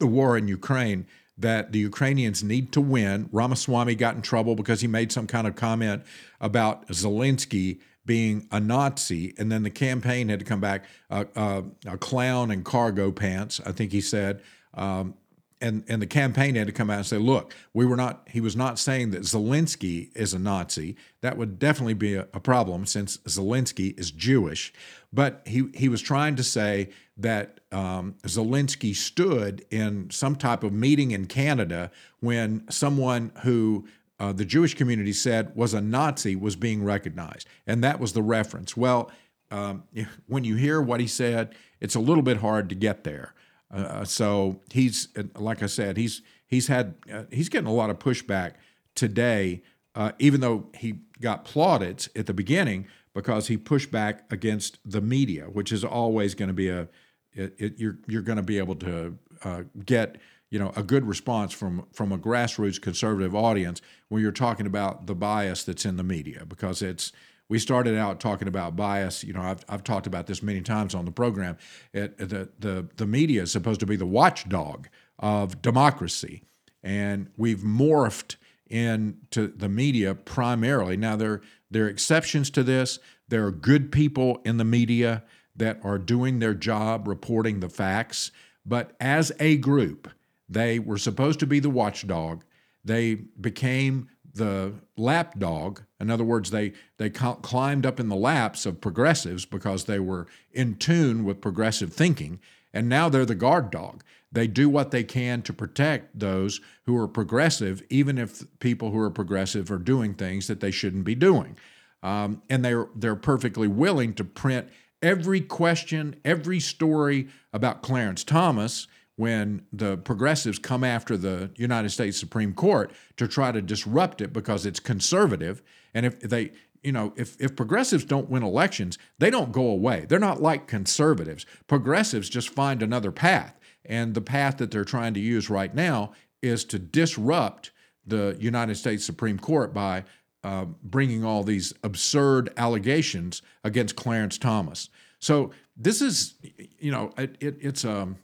[0.00, 1.06] the war in Ukraine
[1.38, 3.28] that the Ukrainians need to win.
[3.30, 6.02] Ramaswamy got in trouble because he made some kind of comment
[6.40, 11.62] about Zelensky being a Nazi, and then the campaign had to come back uh, uh,
[11.86, 13.60] a clown in cargo pants.
[13.64, 14.42] I think he said.
[14.74, 15.14] Um,
[15.60, 18.28] and and the campaign had to come out and say, look, we were not.
[18.30, 20.96] He was not saying that Zelensky is a Nazi.
[21.22, 24.72] That would definitely be a, a problem since Zelensky is Jewish.
[25.12, 30.72] But he he was trying to say that um, Zelensky stood in some type of
[30.72, 31.90] meeting in Canada
[32.20, 33.86] when someone who
[34.20, 38.22] uh, the Jewish community said was a Nazi was being recognized, and that was the
[38.22, 38.76] reference.
[38.76, 39.10] Well,
[39.50, 39.84] um,
[40.26, 43.34] when you hear what he said, it's a little bit hard to get there.
[43.70, 47.98] Uh, so he's like I said, he's he's had uh, he's getting a lot of
[47.98, 48.54] pushback
[48.94, 49.62] today,
[49.94, 55.00] uh, even though he got plaudits at the beginning because he pushed back against the
[55.00, 56.88] media, which is always going to be a
[57.32, 60.16] it, it, you're you're going to be able to uh, get
[60.50, 65.06] you know a good response from from a grassroots conservative audience when you're talking about
[65.06, 67.12] the bias that's in the media because it's
[67.48, 69.22] we started out talking about bias.
[69.22, 71.56] You know, I've, I've talked about this many times on the program.
[71.92, 76.42] It, the, the, the media is supposed to be the watchdog of democracy.
[76.82, 78.36] And we've morphed
[78.68, 80.96] into the media primarily.
[80.96, 82.98] Now, there, there are exceptions to this.
[83.28, 85.22] There are good people in the media
[85.54, 88.30] that are doing their job reporting the facts.
[88.64, 90.10] But as a group,
[90.48, 92.44] they were supposed to be the watchdog.
[92.84, 95.80] They became the lapdog.
[96.00, 100.26] In other words, they they climbed up in the laps of progressives because they were
[100.52, 102.40] in tune with progressive thinking,
[102.72, 104.02] and now they're the guard dog.
[104.30, 108.98] They do what they can to protect those who are progressive, even if people who
[108.98, 111.56] are progressive are doing things that they shouldn't be doing.
[112.02, 114.68] Um, and they're they're perfectly willing to print
[115.02, 122.18] every question, every story about Clarence Thomas when the progressives come after the United States
[122.18, 125.62] Supreme Court to try to disrupt it because it's conservative.
[125.94, 126.52] And if they,
[126.82, 130.04] you know, if, if progressives don't win elections, they don't go away.
[130.06, 131.46] They're not like conservatives.
[131.66, 133.58] Progressives just find another path.
[133.86, 137.70] And the path that they're trying to use right now is to disrupt
[138.06, 140.04] the United States Supreme Court by
[140.44, 144.90] uh, bringing all these absurd allegations against Clarence Thomas.
[145.18, 146.34] So this is,
[146.78, 148.18] you know, it, it, it's um,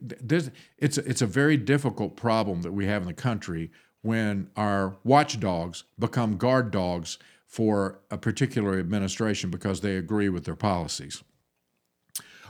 [0.00, 3.70] there's, it's it's a very difficult problem that we have in the country
[4.02, 10.56] when our watchdogs become guard dogs for a particular administration because they agree with their
[10.56, 11.22] policies.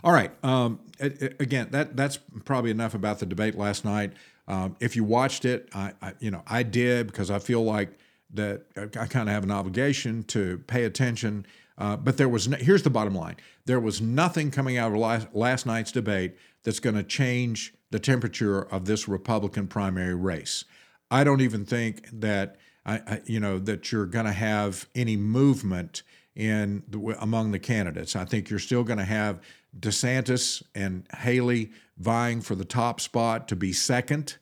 [0.04, 0.32] All right.
[0.44, 4.12] Um, again, that that's probably enough about the debate last night.
[4.48, 7.98] Um, if you watched it, I, I, you know I did because I feel like
[8.34, 11.46] that I kind of have an obligation to pay attention.
[11.82, 13.34] Uh, but there was no, here's the bottom line:
[13.66, 17.98] there was nothing coming out of last, last night's debate that's going to change the
[17.98, 20.64] temperature of this Republican primary race.
[21.10, 22.54] I don't even think that
[22.86, 26.04] I, I you know that you're going to have any movement
[26.36, 28.14] in the, among the candidates.
[28.14, 29.40] I think you're still going to have
[29.76, 34.36] DeSantis and Haley vying for the top spot to be second.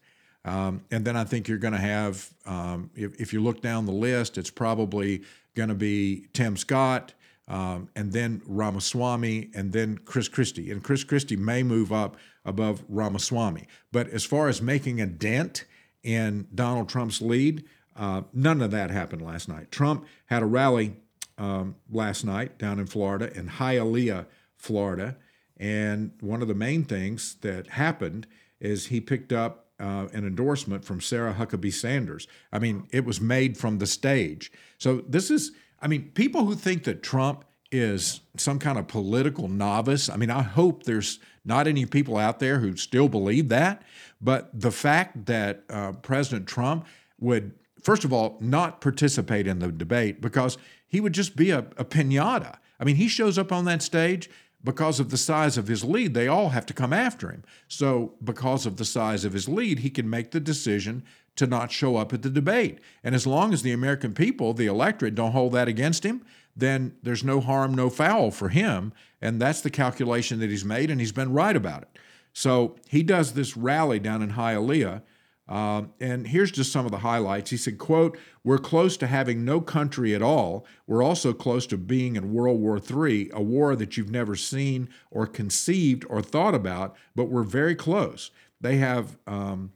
[0.45, 3.84] Um, and then I think you're going to have, um, if, if, you look down
[3.84, 5.22] the list, it's probably
[5.55, 7.12] going to be Tim Scott,
[7.51, 10.70] um, and then Ramaswamy, and then Chris Christie.
[10.70, 13.66] And Chris Christie may move up above Ramaswamy.
[13.90, 15.64] But as far as making a dent
[16.05, 17.64] in Donald Trump's lead,
[17.96, 19.72] uh, none of that happened last night.
[19.72, 20.94] Trump had a rally
[21.38, 24.26] um, last night down in Florida, in Hialeah,
[24.57, 25.16] Florida.
[25.57, 28.28] And one of the main things that happened
[28.61, 32.28] is he picked up uh, an endorsement from Sarah Huckabee Sanders.
[32.53, 34.53] I mean, it was made from the stage.
[34.78, 39.49] So this is, I mean, people who think that Trump is some kind of political
[39.49, 40.09] novice.
[40.09, 43.83] I mean, I hope there's not any people out there who still believe that.
[44.20, 46.87] But the fact that uh, President Trump
[47.18, 51.61] would, first of all, not participate in the debate because he would just be a,
[51.76, 52.59] a pinata.
[52.78, 54.28] I mean, he shows up on that stage
[54.62, 57.45] because of the size of his lead, they all have to come after him.
[57.66, 61.05] So, because of the size of his lead, he can make the decision
[61.41, 62.78] to not show up at the debate.
[63.03, 66.24] And as long as the American people, the electorate, don't hold that against him,
[66.57, 68.93] then there's no harm, no foul for him.
[69.20, 71.99] And that's the calculation that he's made, and he's been right about it.
[72.32, 75.03] So he does this rally down in Hialeah
[75.51, 77.51] uh, and here's just some of the highlights.
[77.51, 80.64] He said, quote, we're close to having no country at all.
[80.86, 84.88] We're also close to being in World War III, a war that you've never seen
[85.11, 88.30] or conceived or thought about, but we're very close.
[88.61, 89.72] They have, um,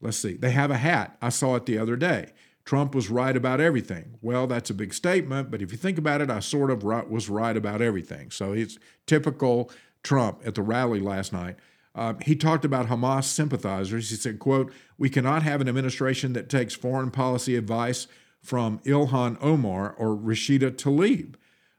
[0.00, 1.16] let's see, they have a hat.
[1.20, 2.32] I saw it the other day.
[2.64, 4.16] Trump was right about everything.
[4.20, 7.08] Well, that's a big statement, but if you think about it, I sort of right,
[7.08, 8.30] was right about everything.
[8.30, 9.70] So it's typical
[10.02, 11.56] Trump at the rally last night.
[11.94, 14.10] Uh, he talked about Hamas sympathizers.
[14.10, 18.06] He said, quote, we cannot have an administration that takes foreign policy advice
[18.40, 21.34] from Ilhan Omar or Rashida Tlaib.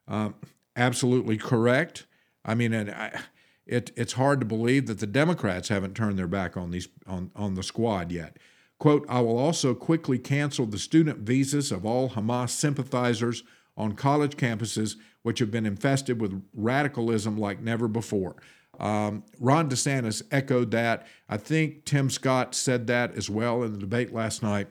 [0.07, 0.36] Um,
[0.76, 2.05] absolutely correct.
[2.43, 3.22] I mean, and I,
[3.72, 7.32] it, it's hard to believe that the Democrats haven't turned their back on these on,
[7.36, 8.38] on the squad yet.
[8.80, 13.43] Quote, I will also quickly cancel the student visas of all Hamas sympathizers
[13.78, 18.36] on college campuses, which have been infested with radicalism like never before.
[18.80, 21.07] Um, Ron DeSantis echoed that.
[21.30, 24.67] I think Tim Scott said that as well in the debate last night.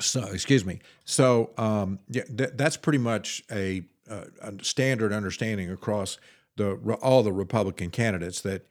[0.00, 0.80] So, excuse me.
[1.04, 6.18] So, um, yeah, th- that's pretty much a, Uh, a, standard understanding across
[6.56, 8.66] the all the Republican candidates that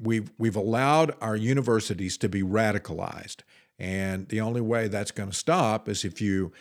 [0.00, 3.38] we've we've allowed our universities to be radicalized,
[3.78, 6.52] and the only way that's going to stop is if you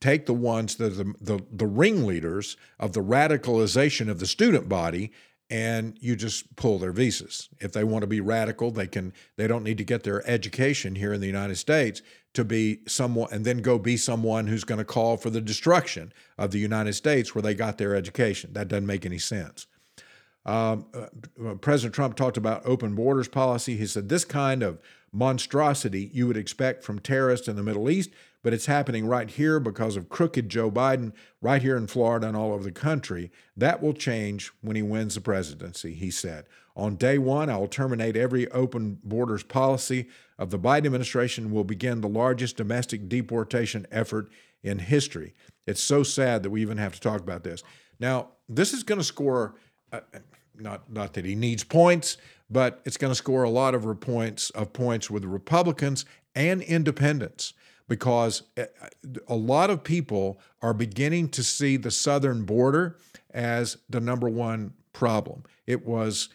[0.00, 5.12] take the ones that the, the, the ringleaders of the radicalization of the student body
[5.50, 7.48] and you just pull their visas.
[7.58, 10.94] If they want to be radical, they can they don't need to get their education
[10.94, 12.02] here in the United States
[12.34, 16.12] to be someone and then go be someone who's going to call for the destruction
[16.38, 18.52] of the United States where they got their education.
[18.52, 19.66] That doesn't make any sense.
[20.46, 23.76] Um, uh, President Trump talked about open borders policy.
[23.76, 24.78] He said this kind of
[25.12, 28.10] monstrosity you would expect from terrorists in the Middle East
[28.42, 32.36] but it's happening right here because of crooked Joe Biden, right here in Florida and
[32.36, 33.30] all over the country.
[33.56, 36.46] That will change when he wins the presidency, he said.
[36.76, 40.08] On day one, I will terminate every open borders policy
[40.38, 44.30] of the Biden administration will begin the largest domestic deportation effort
[44.62, 45.34] in history.
[45.66, 47.62] It's so sad that we even have to talk about this.
[47.98, 49.56] Now, this is going to score,
[49.92, 50.00] uh,
[50.56, 52.16] not, not that he needs points,
[52.50, 57.54] but it's going to score a lot of points of points with Republicans and independents
[57.88, 58.66] because eh,
[59.28, 62.96] a lot of people are beginning to see the southern border
[63.32, 65.42] as the number one problem.
[65.66, 66.28] It was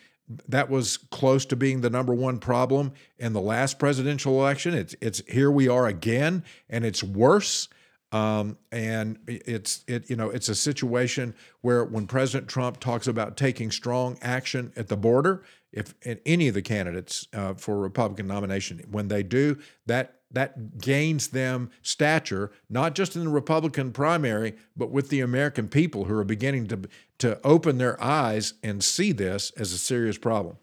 [0.48, 4.74] that was close to being the number one problem in the last presidential election.
[4.74, 7.70] It's it's here we are again, and it's worse.
[8.12, 13.36] Um, and it's it you know it's a situation where when President Trump talks about
[13.36, 15.44] taking strong action at the border,
[15.74, 15.94] if
[16.26, 21.72] any of the candidates uh, for Republican nomination, when they do that that gains them
[21.82, 26.68] stature, not just in the Republican primary, but with the American people who are beginning
[26.68, 26.82] to,
[27.20, 30.58] to open their eyes and see this as a serious problem.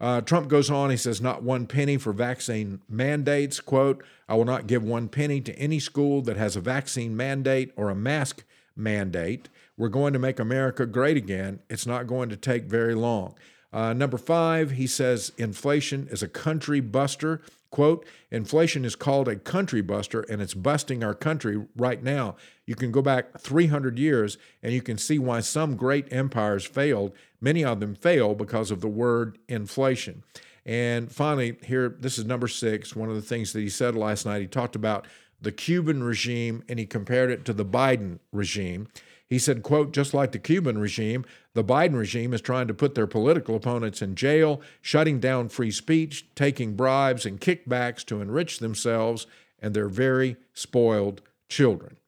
[0.00, 3.60] Uh, Trump goes on, he says, not one penny for vaccine mandates.
[3.60, 7.72] Quote, I will not give one penny to any school that has a vaccine mandate
[7.76, 8.44] or a mask
[8.76, 9.48] mandate.
[9.76, 11.60] We're going to make America great again.
[11.68, 13.34] It's not going to take very long.
[13.72, 17.42] Uh, number five, he says inflation is a country buster.
[17.70, 22.36] Quote, inflation is called a country buster and it's busting our country right now.
[22.64, 27.12] You can go back 300 years and you can see why some great empires failed.
[27.40, 30.22] Many of them fail because of the word inflation.
[30.64, 32.96] And finally, here, this is number six.
[32.96, 35.06] One of the things that he said last night, he talked about
[35.40, 38.88] the Cuban regime and he compared it to the Biden regime.
[39.28, 42.94] He said, quote, just like the Cuban regime, the Biden regime is trying to put
[42.94, 48.58] their political opponents in jail, shutting down free speech, taking bribes and kickbacks to enrich
[48.58, 49.26] themselves
[49.58, 51.98] and their very spoiled children.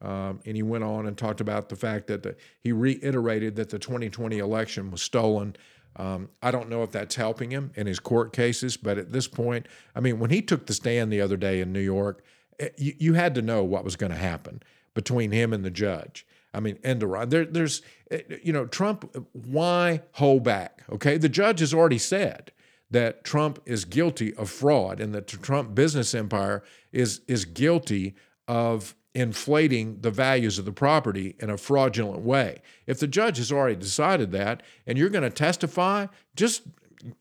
[0.00, 3.70] Um, and he went on and talked about the fact that the, he reiterated that
[3.70, 5.56] the 2020 election was stolen.
[5.96, 9.26] Um, I don't know if that's helping him in his court cases, but at this
[9.26, 9.66] point,
[9.96, 12.22] I mean, when he took the stand the other day in New York,
[12.60, 14.62] eh, you, you had to know what was going to happen
[14.94, 16.24] between him and the judge.
[16.54, 17.30] I mean, Engoron.
[17.30, 19.14] There, there's, eh, you know, Trump.
[19.32, 20.82] Why hold back?
[20.90, 22.52] Okay, the judge has already said
[22.90, 28.14] that Trump is guilty of fraud and that the Trump business empire is is guilty
[28.46, 32.62] of inflating the values of the property in a fraudulent way.
[32.86, 36.62] If the judge has already decided that and you're going to testify, just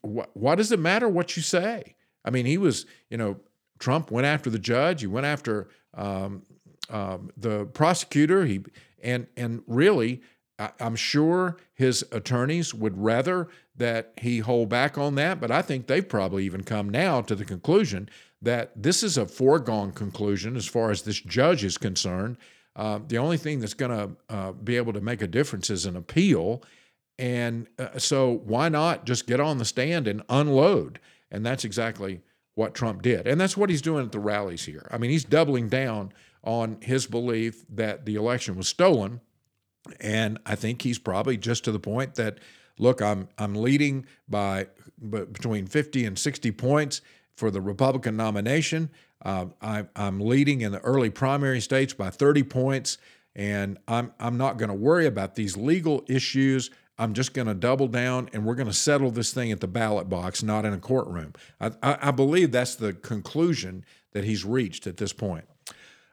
[0.04, 1.96] wh- what does it matter what you say?
[2.24, 3.40] I mean, he was, you know,
[3.80, 6.44] Trump went after the judge, he went after um,
[6.90, 8.62] um, the prosecutor, he
[9.04, 10.22] and and really
[10.80, 15.86] I'm sure his attorneys would rather that he hold back on that, but I think
[15.86, 18.10] they've probably even come now to the conclusion
[18.42, 22.38] that this is a foregone conclusion as far as this judge is concerned.
[22.76, 25.86] Uh, the only thing that's going to uh, be able to make a difference is
[25.86, 26.64] an appeal.
[27.20, 31.00] And uh, so, why not just get on the stand and unload?
[31.32, 32.22] And that's exactly
[32.54, 33.28] what Trump did.
[33.28, 34.88] And that's what he's doing at the rallies here.
[34.92, 36.14] I mean, he's doubling down
[36.48, 39.20] on his belief that the election was stolen.
[40.00, 42.40] And I think he's probably just to the point that,
[42.80, 44.68] look, I'm, I'm leading by
[45.10, 47.02] between 50 and 60 points
[47.36, 48.90] for the Republican nomination.
[49.24, 52.98] Uh, I, am leading in the early primary states by 30 points,
[53.36, 56.70] and I'm, I'm not going to worry about these legal issues.
[56.98, 59.68] I'm just going to double down and we're going to settle this thing at the
[59.68, 61.34] ballot box, not in a courtroom.
[61.60, 63.84] I, I, I believe that's the conclusion
[64.14, 65.46] that he's reached at this point.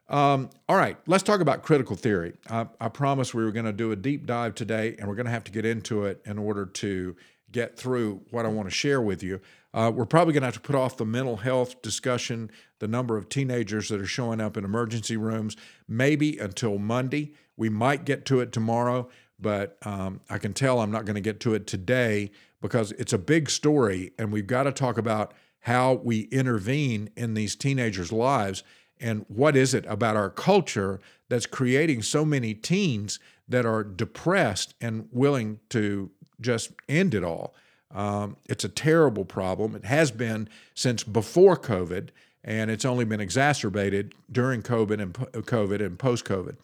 [0.09, 2.35] Um, all right, let's talk about critical theory.
[2.51, 5.27] I, I promised we were going to do a deep dive today, and we're going
[5.27, 7.17] to have to get into it in order to
[7.51, 9.41] get through what I want to share with you.
[9.73, 12.51] Uh, we're probably going to have to put off the mental health discussion,
[12.81, 15.57] the number of teenagers that are showing up in emergency rooms,
[15.89, 17.33] maybe until Monday.
[17.57, 21.21] We might get to it tomorrow, but um, I can tell I'm not going to
[21.21, 22.31] get to it today
[22.61, 27.35] because it's a big story, and we've got to talk about how we intervene in
[27.35, 28.63] these teenagers' lives
[29.05, 30.99] and what is it about our culture
[31.29, 37.55] that's creating so many teens that are depressed and willing to just end it all.
[37.95, 39.77] Um, it's a terrible problem.
[39.77, 42.09] It has been since before COVID,
[42.43, 46.57] and it's only been exacerbated during COVID and COVID and post COVID.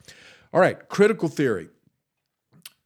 [0.55, 1.69] All right, critical theory.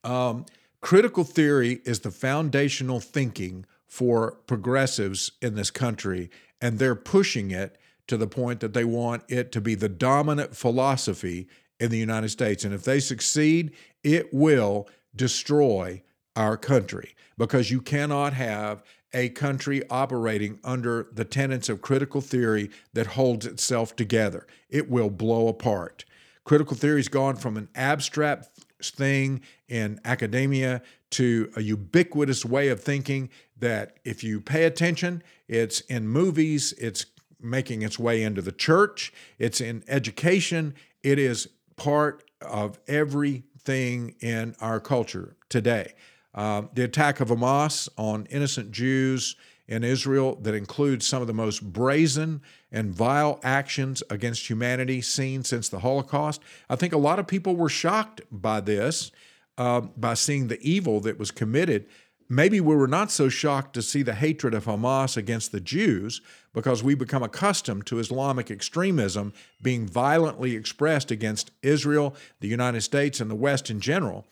[0.03, 0.47] Um,
[0.81, 6.29] critical theory is the foundational thinking for progressives in this country,
[6.61, 10.55] and they're pushing it to the point that they want it to be the dominant
[10.57, 11.49] philosophy
[11.81, 12.65] in the United States.
[12.65, 16.03] And if they succeed, it will destroy
[16.37, 18.83] our country because you cannot have
[19.13, 24.47] a country operating under the tenets of critical theory that holds itself together.
[24.69, 26.05] It will blow apart.
[26.45, 28.49] Critical theory's gone from an abstract
[28.83, 35.81] thing in academia to a ubiquitous way of thinking that if you pay attention, it's
[35.83, 37.07] in movies, it's
[37.45, 44.55] making its way into the church, it's in education, it is part of everything in
[44.61, 45.93] our culture today.
[46.35, 49.37] Uh, the attack of Hamas on innocent Jews
[49.67, 55.43] in Israel that includes some of the most brazen and vile actions against humanity seen
[55.45, 56.43] since the Holocaust.
[56.69, 59.11] I think a lot of people were shocked by this,
[59.57, 61.87] uh, by seeing the evil that was committed.
[62.29, 66.23] Maybe we were not so shocked to see the hatred of Hamas against the Jews
[66.53, 73.21] because we become accustomed to Islamic extremism being violently expressed against Israel, the United States,
[73.21, 74.27] and the West in general.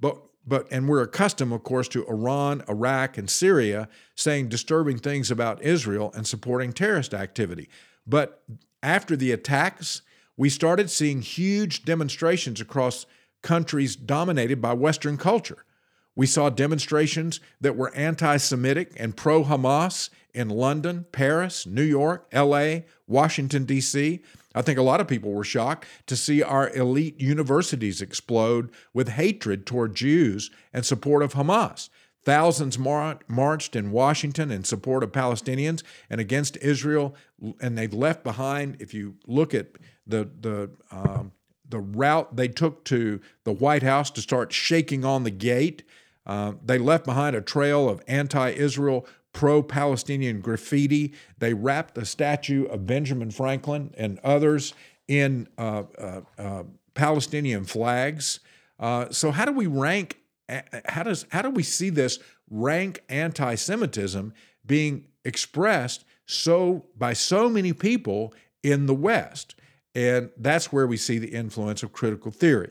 [0.00, 5.30] But but and we're accustomed of course to Iran, Iraq and Syria saying disturbing things
[5.30, 7.68] about Israel and supporting terrorist activity.
[8.06, 8.42] But
[8.82, 10.02] after the attacks,
[10.36, 13.06] we started seeing huge demonstrations across
[13.42, 15.64] countries dominated by western culture.
[16.18, 22.26] We saw demonstrations that were anti Semitic and pro Hamas in London, Paris, New York,
[22.34, 24.18] LA, Washington, D.C.
[24.52, 29.10] I think a lot of people were shocked to see our elite universities explode with
[29.10, 31.88] hatred toward Jews and support of Hamas.
[32.24, 37.14] Thousands mar- marched in Washington in support of Palestinians and against Israel,
[37.60, 38.78] and they've left behind.
[38.80, 39.68] If you look at
[40.04, 41.30] the the um,
[41.68, 45.84] the route they took to the White House to start shaking on the gate,
[46.28, 51.14] uh, they left behind a trail of anti-Israel pro Palestinian graffiti.
[51.38, 54.74] They wrapped the statue of Benjamin Franklin and others
[55.06, 56.62] in uh, uh, uh,
[56.94, 58.40] Palestinian flags.
[58.78, 60.18] Uh, so, how do we rank?
[60.86, 62.18] How does how do we see this
[62.50, 64.32] rank anti-Semitism
[64.64, 69.54] being expressed so by so many people in the West?
[69.94, 72.70] And that's where we see the influence of critical theory,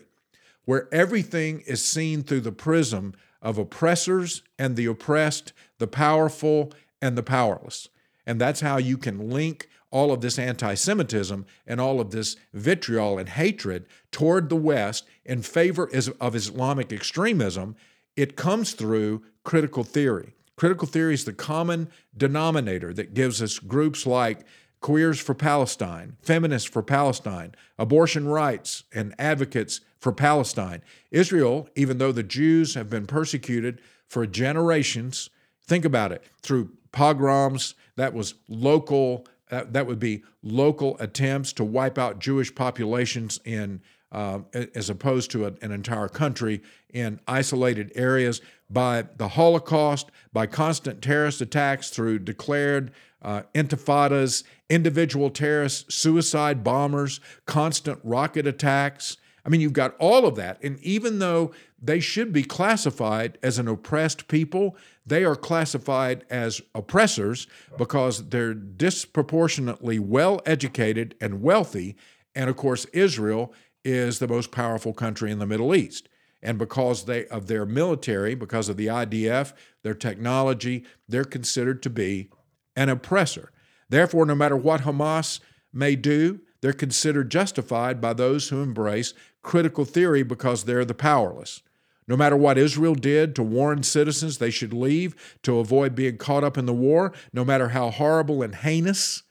[0.66, 6.72] where everything is seen through the prism of oppressors and the oppressed, the powerful
[7.02, 7.90] and the powerless.
[8.26, 12.36] And that's how you can link all of this anti Semitism and all of this
[12.54, 17.76] vitriol and hatred toward the West in favor of Islamic extremism.
[18.16, 20.34] It comes through critical theory.
[20.58, 24.46] Critical theory is the common denominator that gives us groups like
[24.80, 30.82] Queers for Palestine, Feminists for Palestine, abortion rights, and advocates for Palestine.
[31.12, 35.30] Israel, even though the Jews have been persecuted for generations,
[35.66, 41.64] think about it, through pogroms, that was local, uh, that would be local attempts to
[41.64, 44.40] wipe out Jewish populations in uh,
[44.74, 46.62] as opposed to a, an entire country
[46.94, 52.92] in isolated areas by the Holocaust, by constant terrorist attacks through declared
[53.22, 59.18] uh, intifadas, individual terrorists, suicide bombers, constant rocket attacks.
[59.46, 60.62] I mean, you've got all of that.
[60.62, 61.52] And even though
[61.82, 67.48] they should be classified as an oppressed people, they are classified as oppressors
[67.78, 71.96] because they're disproportionately well educated and wealthy.
[72.36, 73.54] And of course, Israel
[73.86, 76.10] is the most powerful country in the Middle East.
[76.44, 81.90] And because they of their military, because of the IDF, their technology, they're considered to
[81.90, 82.30] be
[82.78, 83.52] an oppressor.
[83.90, 85.42] Therefore, no matter what Hamas
[85.74, 91.62] may do, they're considered justified by those who embrace critical theory because they're the powerless.
[92.08, 96.44] No matter what Israel did to warn citizens they should leave to avoid being caught
[96.44, 99.24] up in the war, no matter how horrible and heinous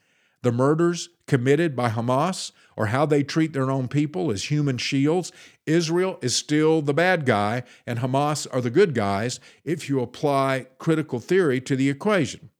[0.43, 5.31] the murders committed by Hamas or how they treat their own people as human shields,
[5.65, 10.67] Israel is still the bad guy and Hamas are the good guys if you apply
[10.77, 12.51] critical theory to the equation.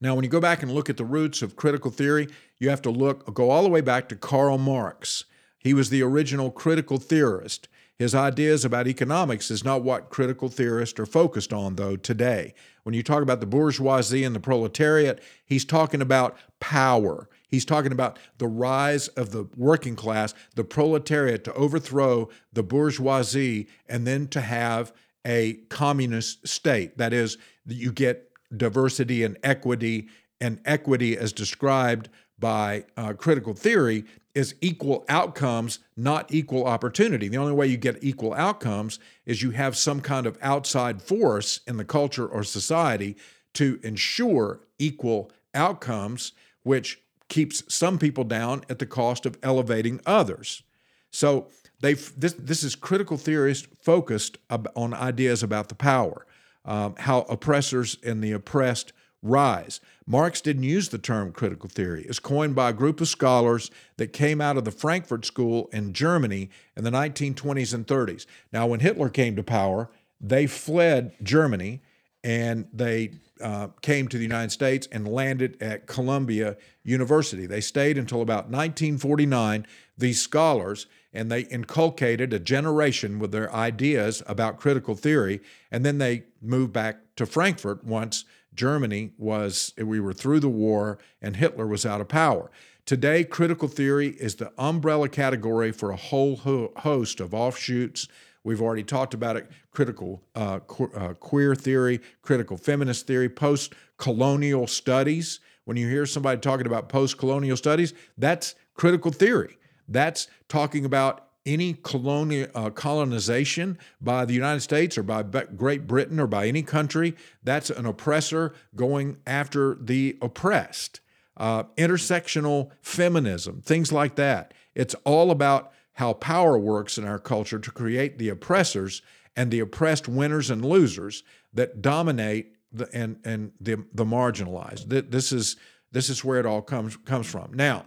[0.00, 2.28] Now, when you go back and look at the roots of critical theory,
[2.58, 5.24] you have to look go all the way back to Karl Marx.
[5.58, 7.68] He was the original critical theorist.
[7.96, 12.54] His ideas about economics is not what critical theorists are focused on, though, today.
[12.82, 17.28] When you talk about the bourgeoisie and the proletariat, he's talking about power.
[17.46, 23.68] He's talking about the rise of the working class, the proletariat, to overthrow the bourgeoisie
[23.88, 24.92] and then to have
[25.24, 26.98] a communist state.
[26.98, 28.28] That is, you get
[28.58, 30.08] diversity and equity,
[30.40, 37.28] and equity as described by uh, critical theory is equal outcomes, not equal opportunity.
[37.28, 41.60] The only way you get equal outcomes is you have some kind of outside force
[41.66, 43.16] in the culture or society
[43.54, 46.32] to ensure equal outcomes,
[46.64, 50.62] which keeps some people down at the cost of elevating others.
[51.10, 51.48] So
[51.80, 56.26] they this this is critical theorists focused on ideas about the power
[56.64, 58.92] um, how oppressors and the oppressed
[59.22, 59.80] rise.
[60.06, 62.04] Marx didn't use the term critical theory.
[62.04, 65.94] It's coined by a group of scholars that came out of the Frankfurt School in
[65.94, 68.26] Germany in the 1920s and 30s.
[68.52, 69.90] Now, when Hitler came to power,
[70.20, 71.80] they fled Germany
[72.22, 73.12] and they
[73.44, 77.46] uh, came to the United States and landed at Columbia University.
[77.46, 79.66] They stayed until about 1949.
[79.98, 85.40] These scholars and they inculcated a generation with their ideas about critical theory,
[85.70, 88.24] and then they moved back to Frankfurt once
[88.54, 92.50] Germany was, we were through the war and Hitler was out of power.
[92.86, 96.36] Today, critical theory is the umbrella category for a whole
[96.76, 98.08] host of offshoots.
[98.44, 100.60] We've already talked about it critical uh,
[100.94, 105.40] uh, queer theory, critical feminist theory, post colonial studies.
[105.64, 109.56] When you hear somebody talking about post colonial studies, that's critical theory.
[109.88, 116.20] That's talking about any colonial uh, colonization by the United States or by Great Britain
[116.20, 117.14] or by any country.
[117.42, 121.00] That's an oppressor going after the oppressed.
[121.36, 124.54] Uh, intersectional feminism, things like that.
[124.74, 129.02] It's all about how power works in our culture to create the oppressors
[129.36, 135.10] and the oppressed winners and losers that dominate the, and and the the marginalized.
[135.10, 135.56] This is
[135.92, 137.52] this is where it all comes comes from.
[137.54, 137.86] Now,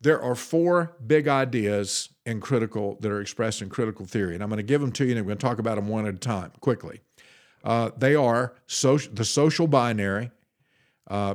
[0.00, 4.50] there are four big ideas in critical that are expressed in critical theory, and I'm
[4.50, 6.14] going to give them to you, and I'm going to talk about them one at
[6.14, 7.00] a time quickly.
[7.64, 10.30] Uh, they are social, the social binary,
[11.08, 11.34] uh,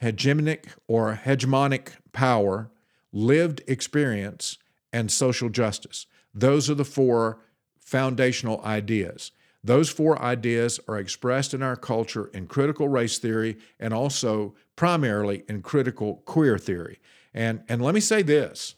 [0.00, 2.70] hegemonic or hegemonic power,
[3.12, 4.58] lived experience,
[4.94, 6.06] and social justice.
[6.32, 7.40] Those are the four
[7.80, 9.32] foundational ideas.
[9.62, 15.42] Those four ideas are expressed in our culture in critical race theory and also primarily
[15.48, 17.00] in critical queer theory.
[17.34, 18.76] And and let me say this.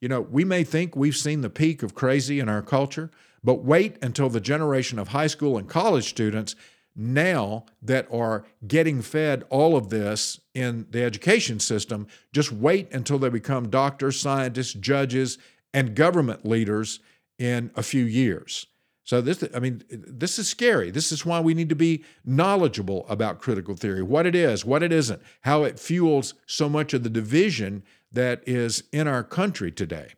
[0.00, 3.10] You know, we may think we've seen the peak of crazy in our culture,
[3.42, 6.54] but wait until the generation of high school and college students
[6.94, 13.18] now that are getting fed all of this in the education system just wait until
[13.18, 15.38] they become doctors, scientists, judges,
[15.74, 17.00] and government leaders
[17.38, 18.66] in a few years.
[19.04, 20.90] So this, I mean, this is scary.
[20.90, 24.82] This is why we need to be knowledgeable about critical theory, what it is, what
[24.82, 29.70] it isn't, how it fuels so much of the division that is in our country
[29.70, 30.08] today.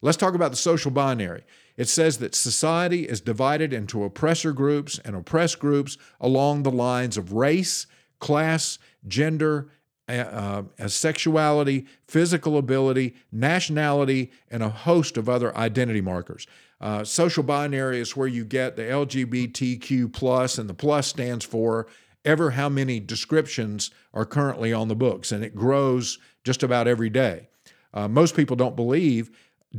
[0.00, 1.44] Let's talk about the social binary.
[1.76, 7.16] It says that society is divided into oppressor groups and oppressed groups along the lines
[7.16, 7.86] of race,
[8.18, 9.70] class, gender,
[10.08, 16.46] uh, uh, sexuality, physical ability, nationality, and a host of other identity markers.
[16.80, 21.86] Uh, social binary is where you get the LGBTQ plus, and the plus stands for
[22.24, 27.10] ever how many descriptions are currently on the books, and it grows just about every
[27.10, 27.48] day.
[27.94, 29.30] Uh, most people don't believe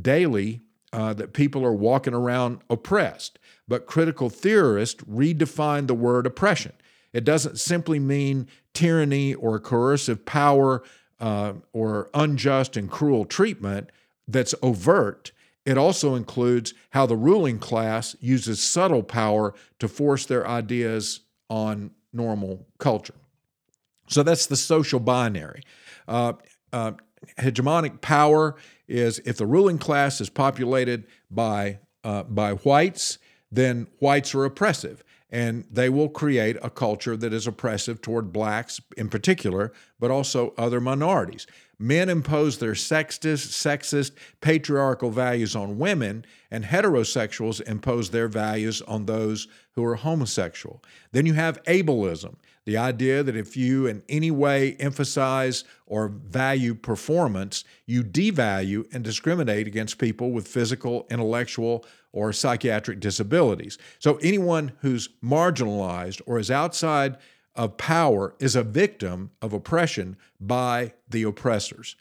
[0.02, 0.62] daily
[0.94, 6.72] uh, that people are walking around oppressed, but critical theorists redefine the word oppression.
[7.14, 10.84] It doesn't simply mean tyranny or coercive power
[11.20, 13.91] uh, or unjust and cruel treatment
[14.28, 15.32] that's overt.
[15.66, 21.91] It also includes how the ruling class uses subtle power to force their ideas on
[22.11, 23.14] normal culture.
[24.07, 25.61] So that's the social binary.
[26.07, 26.34] Uh,
[26.74, 26.93] uh,
[27.39, 28.55] hegemonic power
[28.88, 33.18] is if the ruling class is populated by uh, by whites,
[33.49, 35.03] then whites are oppressive,
[35.34, 40.54] and they will create a culture that is oppressive toward blacks in particular, but also
[40.60, 41.48] other minorities.
[41.80, 44.12] Men impose their sexist, sexist,
[44.42, 50.84] patriarchal values on women, and heterosexuals impose their values on those who are homosexual.
[51.14, 56.76] Then you have ableism, the idea that if you in any way emphasize or value
[56.76, 63.78] performance, you devalue and discriminate against people with physical, intellectual, or psychiatric disabilities.
[63.99, 67.18] So anyone who's marginalized or is outside
[67.55, 71.95] of power is a victim of oppression by the oppressors.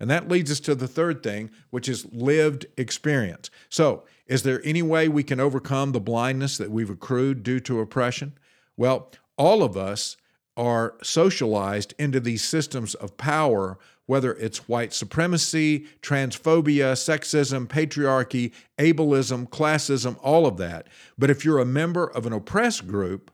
[0.00, 3.50] And that leads us to the third thing, which is lived experience.
[3.68, 7.80] So, is there any way we can overcome the blindness that we've accrued due to
[7.80, 8.32] oppression?
[8.76, 10.16] Well, all of us
[10.56, 19.48] are socialized into these systems of power, whether it's white supremacy, transphobia, sexism, patriarchy, ableism,
[19.48, 20.86] classism, all of that.
[21.18, 23.30] But if you're a member of an oppressed group,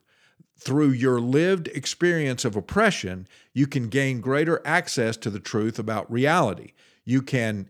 [0.59, 6.11] through your lived experience of oppression, you can gain greater access to the truth about
[6.11, 6.73] reality.
[7.05, 7.69] You can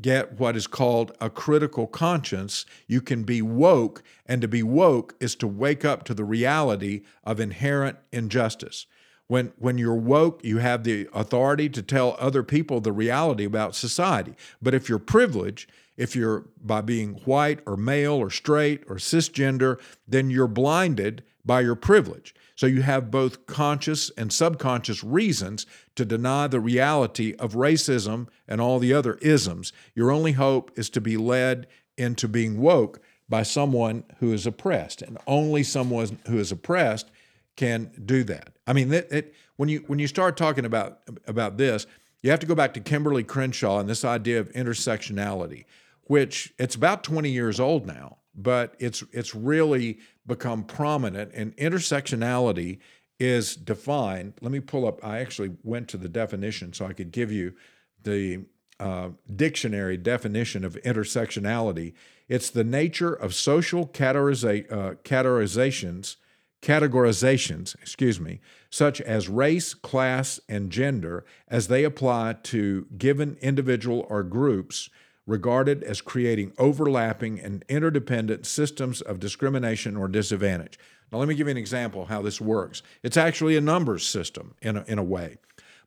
[0.00, 2.66] get what is called a critical conscience.
[2.86, 7.02] You can be woke, and to be woke is to wake up to the reality
[7.24, 8.86] of inherent injustice.
[9.28, 13.74] When, when you're woke, you have the authority to tell other people the reality about
[13.74, 14.34] society.
[14.62, 19.80] But if you're privileged, if you're by being white or male or straight or cisgender,
[20.06, 22.34] then you're blinded by your privilege.
[22.54, 28.60] So you have both conscious and subconscious reasons to deny the reality of racism and
[28.60, 29.72] all the other isms.
[29.94, 31.66] Your only hope is to be led
[31.98, 37.10] into being woke by someone who is oppressed, and only someone who is oppressed
[37.56, 38.56] can do that.
[38.66, 41.86] I mean, it, it, when you when you start talking about about this,
[42.22, 45.64] you have to go back to Kimberlé Crenshaw and this idea of intersectionality,
[46.04, 51.32] which it's about 20 years old now, but it's it's really become prominent.
[51.34, 52.78] And intersectionality
[53.18, 54.34] is defined.
[54.40, 55.04] Let me pull up.
[55.04, 57.54] I actually went to the definition so I could give you
[58.02, 58.44] the
[58.78, 61.94] uh, dictionary definition of intersectionality.
[62.28, 66.16] It's the nature of social categoriza- uh, categorizations,
[66.62, 68.40] categorizations, excuse me,
[68.70, 74.90] such as race, class, and gender, as they apply to given individual or groups
[75.26, 80.78] regarded as creating overlapping and interdependent systems of discrimination or disadvantage.
[81.12, 82.82] Now, let me give you an example how this works.
[83.02, 85.38] It's actually a numbers system in a, in a way,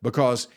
[0.02, 0.48] because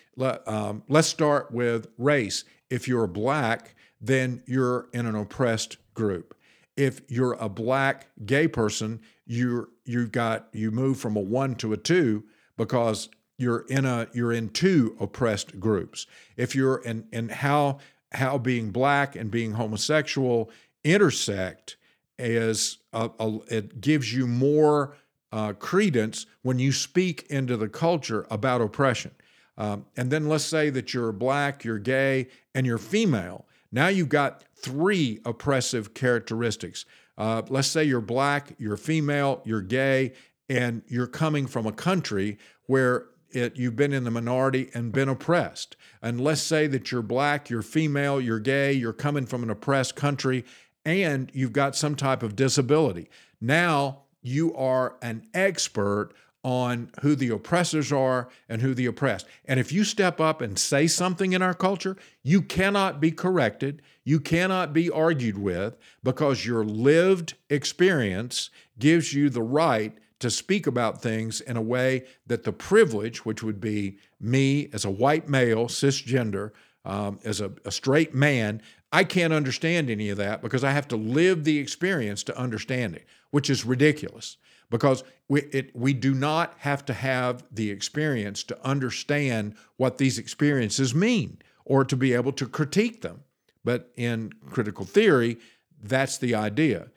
[0.46, 2.44] um, let's start with race.
[2.70, 6.36] If you're black, then you're in an oppressed group.
[6.76, 9.00] If you're a black gay person,
[9.32, 12.24] you're you've got you move from a one to a two
[12.56, 13.08] because
[13.38, 16.06] you're in a you're in two oppressed groups.
[16.36, 17.78] If you're in in how
[18.12, 20.50] how being black and being homosexual
[20.84, 21.76] intersect
[22.18, 24.96] is a, a, it gives you more
[25.32, 29.12] uh, credence when you speak into the culture about oppression.
[29.56, 33.46] Um, and then let's say that you're black, you're gay, and you're female.
[33.70, 36.84] Now you've got three oppressive characteristics.
[37.18, 40.12] Uh, let's say you're black, you're female, you're gay,
[40.48, 45.08] and you're coming from a country where it, you've been in the minority and been
[45.08, 45.76] oppressed.
[46.00, 49.96] And let's say that you're black, you're female, you're gay, you're coming from an oppressed
[49.96, 50.44] country,
[50.84, 53.08] and you've got some type of disability.
[53.40, 56.10] Now you are an expert
[56.44, 59.26] on who the oppressors are and who the oppressed.
[59.44, 63.80] And if you step up and say something in our culture, you cannot be corrected,
[64.04, 70.66] you cannot be argued with because your lived experience gives you the right to speak
[70.66, 75.28] about things in a way that the privilege, which would be me as a white
[75.28, 76.52] male, cisgender,
[76.84, 80.88] um, as a, a straight man, I can't understand any of that because I have
[80.88, 84.36] to live the experience to understand it, which is ridiculous
[84.70, 90.18] because we, it, we do not have to have the experience to understand what these
[90.18, 93.22] experiences mean or to be able to critique them.
[93.64, 95.38] But in critical theory,
[95.82, 96.88] that's the idea.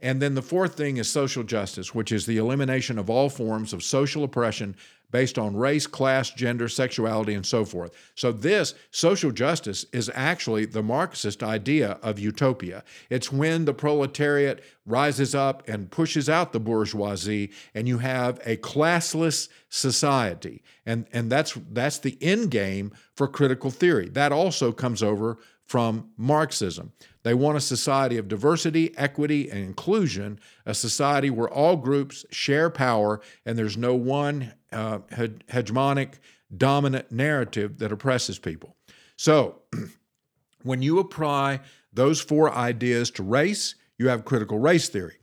[0.00, 3.72] And then the fourth thing is social justice, which is the elimination of all forms
[3.72, 4.76] of social oppression
[5.14, 7.92] based on race, class, gender, sexuality, and so forth.
[8.16, 12.82] So, this social justice is actually the Marxist idea of utopia.
[13.10, 18.56] It's when the proletariat rises up and pushes out the bourgeoisie, and you have a
[18.56, 20.64] classless society.
[20.84, 24.08] And, and that's, that's the end game for critical theory.
[24.08, 26.92] That also comes over from Marxism.
[27.22, 32.68] They want a society of diversity, equity, and inclusion, a society where all groups share
[32.70, 36.14] power and there's no one uh, hegemonic,
[36.54, 38.76] dominant narrative that oppresses people.
[39.16, 39.62] So,
[40.62, 41.60] when you apply
[41.92, 45.16] those four ideas to race, you have critical race theory.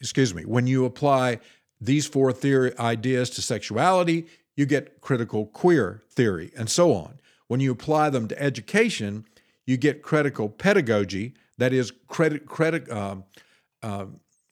[0.00, 0.44] Excuse me.
[0.44, 1.40] When you apply
[1.80, 7.20] these four theory ideas to sexuality, you get critical queer theory, and so on.
[7.50, 9.24] When you apply them to education,
[9.66, 13.24] you get critical pedagogy, that is, credit, credit, um,
[13.82, 14.06] uh,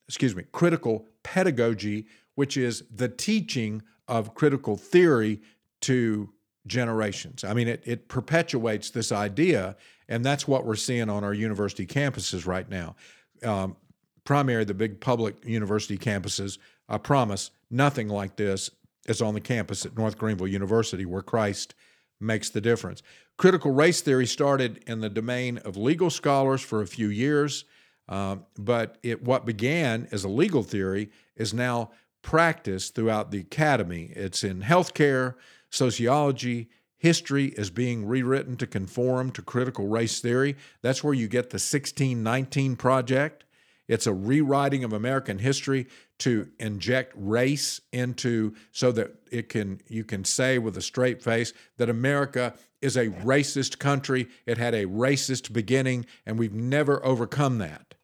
[0.08, 5.40] excuse me, critical pedagogy, which is the teaching of critical theory
[5.82, 6.28] to
[6.66, 7.44] generations.
[7.44, 9.76] I mean, it, it perpetuates this idea,
[10.08, 12.96] and that's what we're seeing on our university campuses right now.
[13.44, 13.76] Um,
[14.24, 18.72] primary, the big public university campuses, I promise nothing like this
[19.06, 21.76] is on the campus at North Greenville University, where Christ
[22.20, 23.02] makes the difference.
[23.36, 27.64] Critical race theory started in the domain of legal scholars for a few years,
[28.08, 31.90] um, but it, what began as a legal theory is now
[32.22, 34.12] practiced throughout the academy.
[34.16, 35.34] It's in healthcare,
[35.70, 40.56] sociology, history is being rewritten to conform to critical race theory.
[40.82, 43.44] That's where you get the 1619 Project.
[43.88, 45.86] It's a rewriting of American history
[46.18, 51.52] to inject race into so that it can you can say with a straight face
[51.78, 54.28] that America is a racist country.
[54.46, 57.94] It had a racist beginning and we've never overcome that.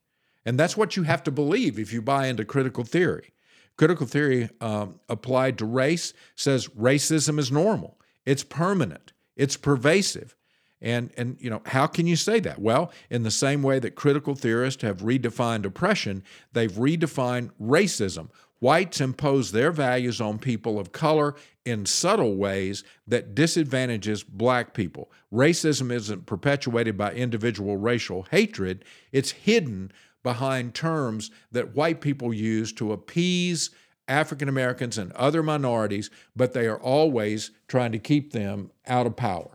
[0.47, 3.33] And that's what you have to believe if you buy into critical theory.
[3.77, 10.35] Critical theory um, applied to race says racism is normal, it's permanent, it's pervasive.
[10.81, 12.61] And, and you know how can you say that?
[12.61, 16.23] Well, in the same way that critical theorists have redefined oppression,
[16.53, 18.29] they've redefined racism.
[18.61, 25.11] Whites impose their values on people of color in subtle ways that disadvantages black people.
[25.33, 32.73] Racism isn't perpetuated by individual racial hatred, it's hidden behind terms that white people use
[32.73, 33.71] to appease
[34.09, 39.17] African Americans and other minorities, but they are always trying to keep them out of
[39.17, 39.54] power.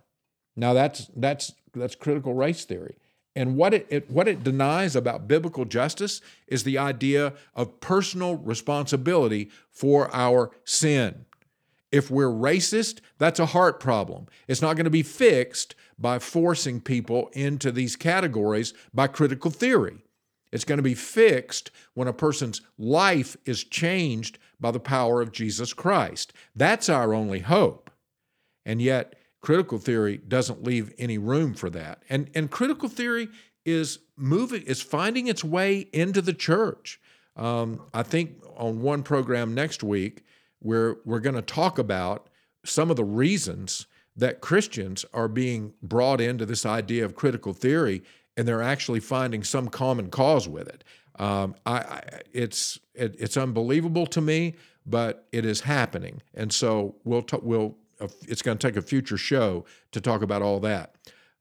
[0.60, 2.96] Now that's that's that's critical race theory.
[3.36, 8.36] And what it, it, what it denies about biblical justice is the idea of personal
[8.38, 11.26] responsibility for our sin.
[11.92, 14.28] If we're racist, that's a heart problem.
[14.48, 20.04] It's not going to be fixed by forcing people into these categories by critical theory.
[20.52, 25.32] It's going to be fixed when a person's life is changed by the power of
[25.32, 26.34] Jesus Christ.
[26.56, 27.90] That's our only hope.
[28.66, 32.04] And yet, critical theory doesn't leave any room for that.
[32.10, 33.30] And, and critical theory
[33.66, 37.00] is moving, is finding its way into the church.
[37.36, 40.26] Um, I think on one program next week,
[40.62, 42.30] we're, we're going to talk about
[42.66, 48.04] some of the reasons that Christians are being brought into this idea of critical theory
[48.40, 50.86] and they're actually finding some common cause with it.
[51.20, 56.96] Um, I, I, it's it, it's unbelievable to me, but it is happening, and so
[57.04, 60.60] we'll t- we'll uh, it's going to take a future show to talk about all
[60.60, 60.96] that.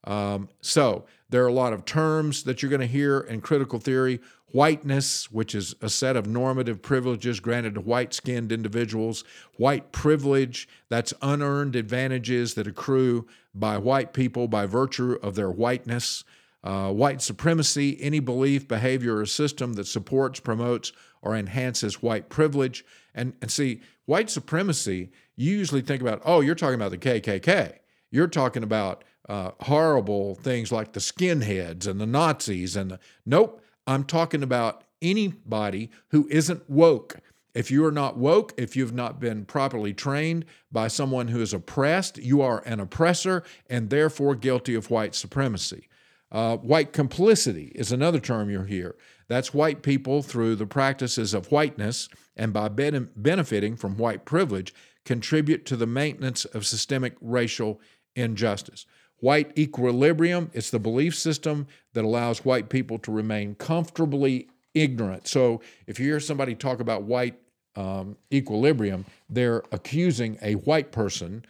[0.04, 3.78] Um, so there are a lot of terms that you're going to hear in critical
[3.78, 4.20] theory.
[4.52, 9.24] Whiteness, which is a set of normative privileges granted to white skinned individuals.
[9.58, 16.24] White privilege, that's unearned advantages that accrue by white people by virtue of their whiteness.
[16.64, 22.84] Uh, white supremacy, any belief, behavior, or system that supports, promotes, or enhances white privilege.
[23.14, 27.78] And, and see, white supremacy, you usually think about, oh, you're talking about the KKK.
[28.10, 32.98] You're talking about uh, horrible things like the skinheads and the Nazis and the.
[33.24, 37.20] Nope, I'm talking about anybody who isn't woke.
[37.54, 41.54] If you are not woke, if you've not been properly trained by someone who is
[41.54, 45.88] oppressed, you are an oppressor and therefore guilty of white supremacy.
[46.32, 48.96] Uh, white complicity is another term you'll hear.
[49.28, 54.74] That's white people through the practices of whiteness and by ben- benefiting from white privilege
[55.08, 57.80] contribute to the maintenance of systemic racial
[58.14, 58.84] injustice.
[59.20, 65.26] White equilibrium is the belief system that allows white people to remain comfortably ignorant.
[65.26, 67.40] So if you hear somebody talk about white
[67.74, 71.42] um, equilibrium, they're accusing a white person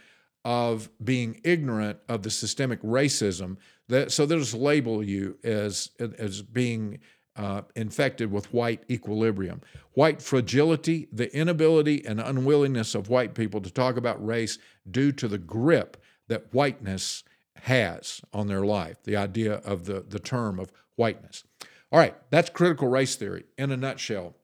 [0.44, 3.56] of being ignorant of the systemic racism.
[3.88, 7.00] That, so they'll just label you as, as being
[7.38, 9.62] uh, infected with white equilibrium.
[9.92, 14.58] White fragility, the inability and unwillingness of white people to talk about race
[14.90, 17.22] due to the grip that whiteness
[17.62, 21.44] has on their life, the idea of the, the term of whiteness.
[21.90, 24.34] All right, that's critical race theory in a nutshell.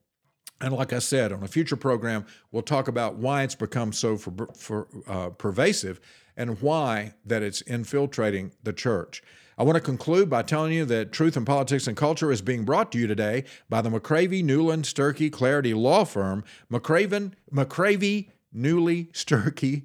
[0.61, 4.17] And like I said, on a future program, we'll talk about why it's become so
[4.17, 6.01] for, for, uh, pervasive
[6.37, 9.23] and why that it's infiltrating the church.
[9.57, 12.65] I want to conclude by telling you that Truth in Politics and Culture is being
[12.65, 16.45] brought to you today by the McCravy, Newland, Sturkey, Clarity Law Firm.
[16.71, 19.85] McCraven, McCravy, Newly, Sturkey,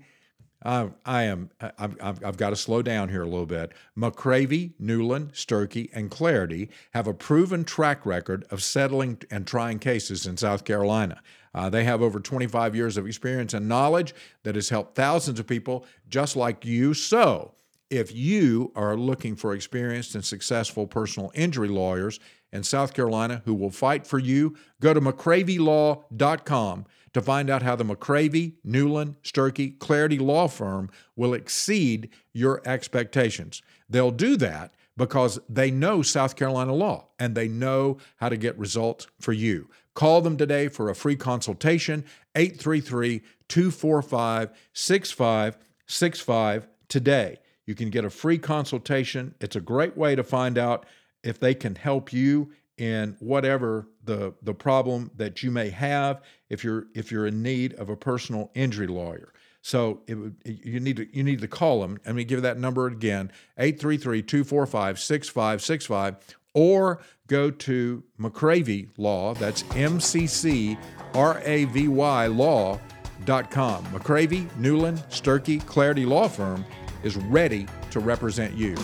[0.62, 0.90] I,
[1.24, 1.50] am.
[1.62, 3.72] I've, I've, got to slow down here a little bit.
[3.98, 10.26] McCravy, Newland, Sturkey, and Clarity have a proven track record of settling and trying cases
[10.26, 11.22] in South Carolina.
[11.54, 14.14] Uh, they have over 25 years of experience and knowledge
[14.44, 16.94] that has helped thousands of people just like you.
[16.94, 17.54] So,
[17.90, 22.20] if you are looking for experienced and successful personal injury lawyers
[22.52, 27.76] in South Carolina who will fight for you, go to McCravyLaw.com to find out how
[27.76, 33.62] the McCravy, Newland, Sturkey, Clarity Law Firm will exceed your expectations.
[33.90, 38.58] They'll do that because they know South Carolina law and they know how to get
[38.60, 39.70] results for you.
[39.96, 47.40] Call them today for a free consultation, 833 245 6565 today.
[47.70, 49.36] You can get a free consultation.
[49.40, 50.88] It's a great way to find out
[51.24, 52.50] if they can help you
[52.80, 57.76] in whatever the the problem that you may have if you're if you're in need
[57.76, 59.32] of a personal injury lawyer.
[59.62, 62.00] So it, you need to you need to call them.
[62.08, 66.16] Let me give that number again: 833-245-6565
[66.56, 70.76] or go to McCravy Law, that's M C C
[71.14, 73.86] R A V Y law.com.
[73.86, 76.66] McCravy, Newland, Sturkey, Clarity Law Firm
[77.04, 78.76] is ready to represent you.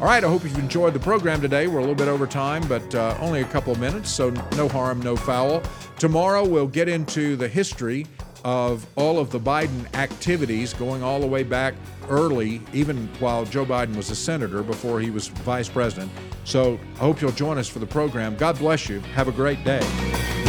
[0.00, 1.66] All right, I hope you've enjoyed the program today.
[1.66, 4.68] We're a little bit over time, but uh, only a couple of minutes, so no
[4.68, 5.62] harm, no foul.
[5.98, 8.06] Tomorrow, we'll get into the history
[8.44, 11.74] of all of the Biden activities going all the way back
[12.08, 16.12] early, even while Joe Biden was a senator before he was vice president.
[16.44, 18.36] So I hope you'll join us for the program.
[18.36, 19.00] God bless you.
[19.00, 20.43] Have a great day.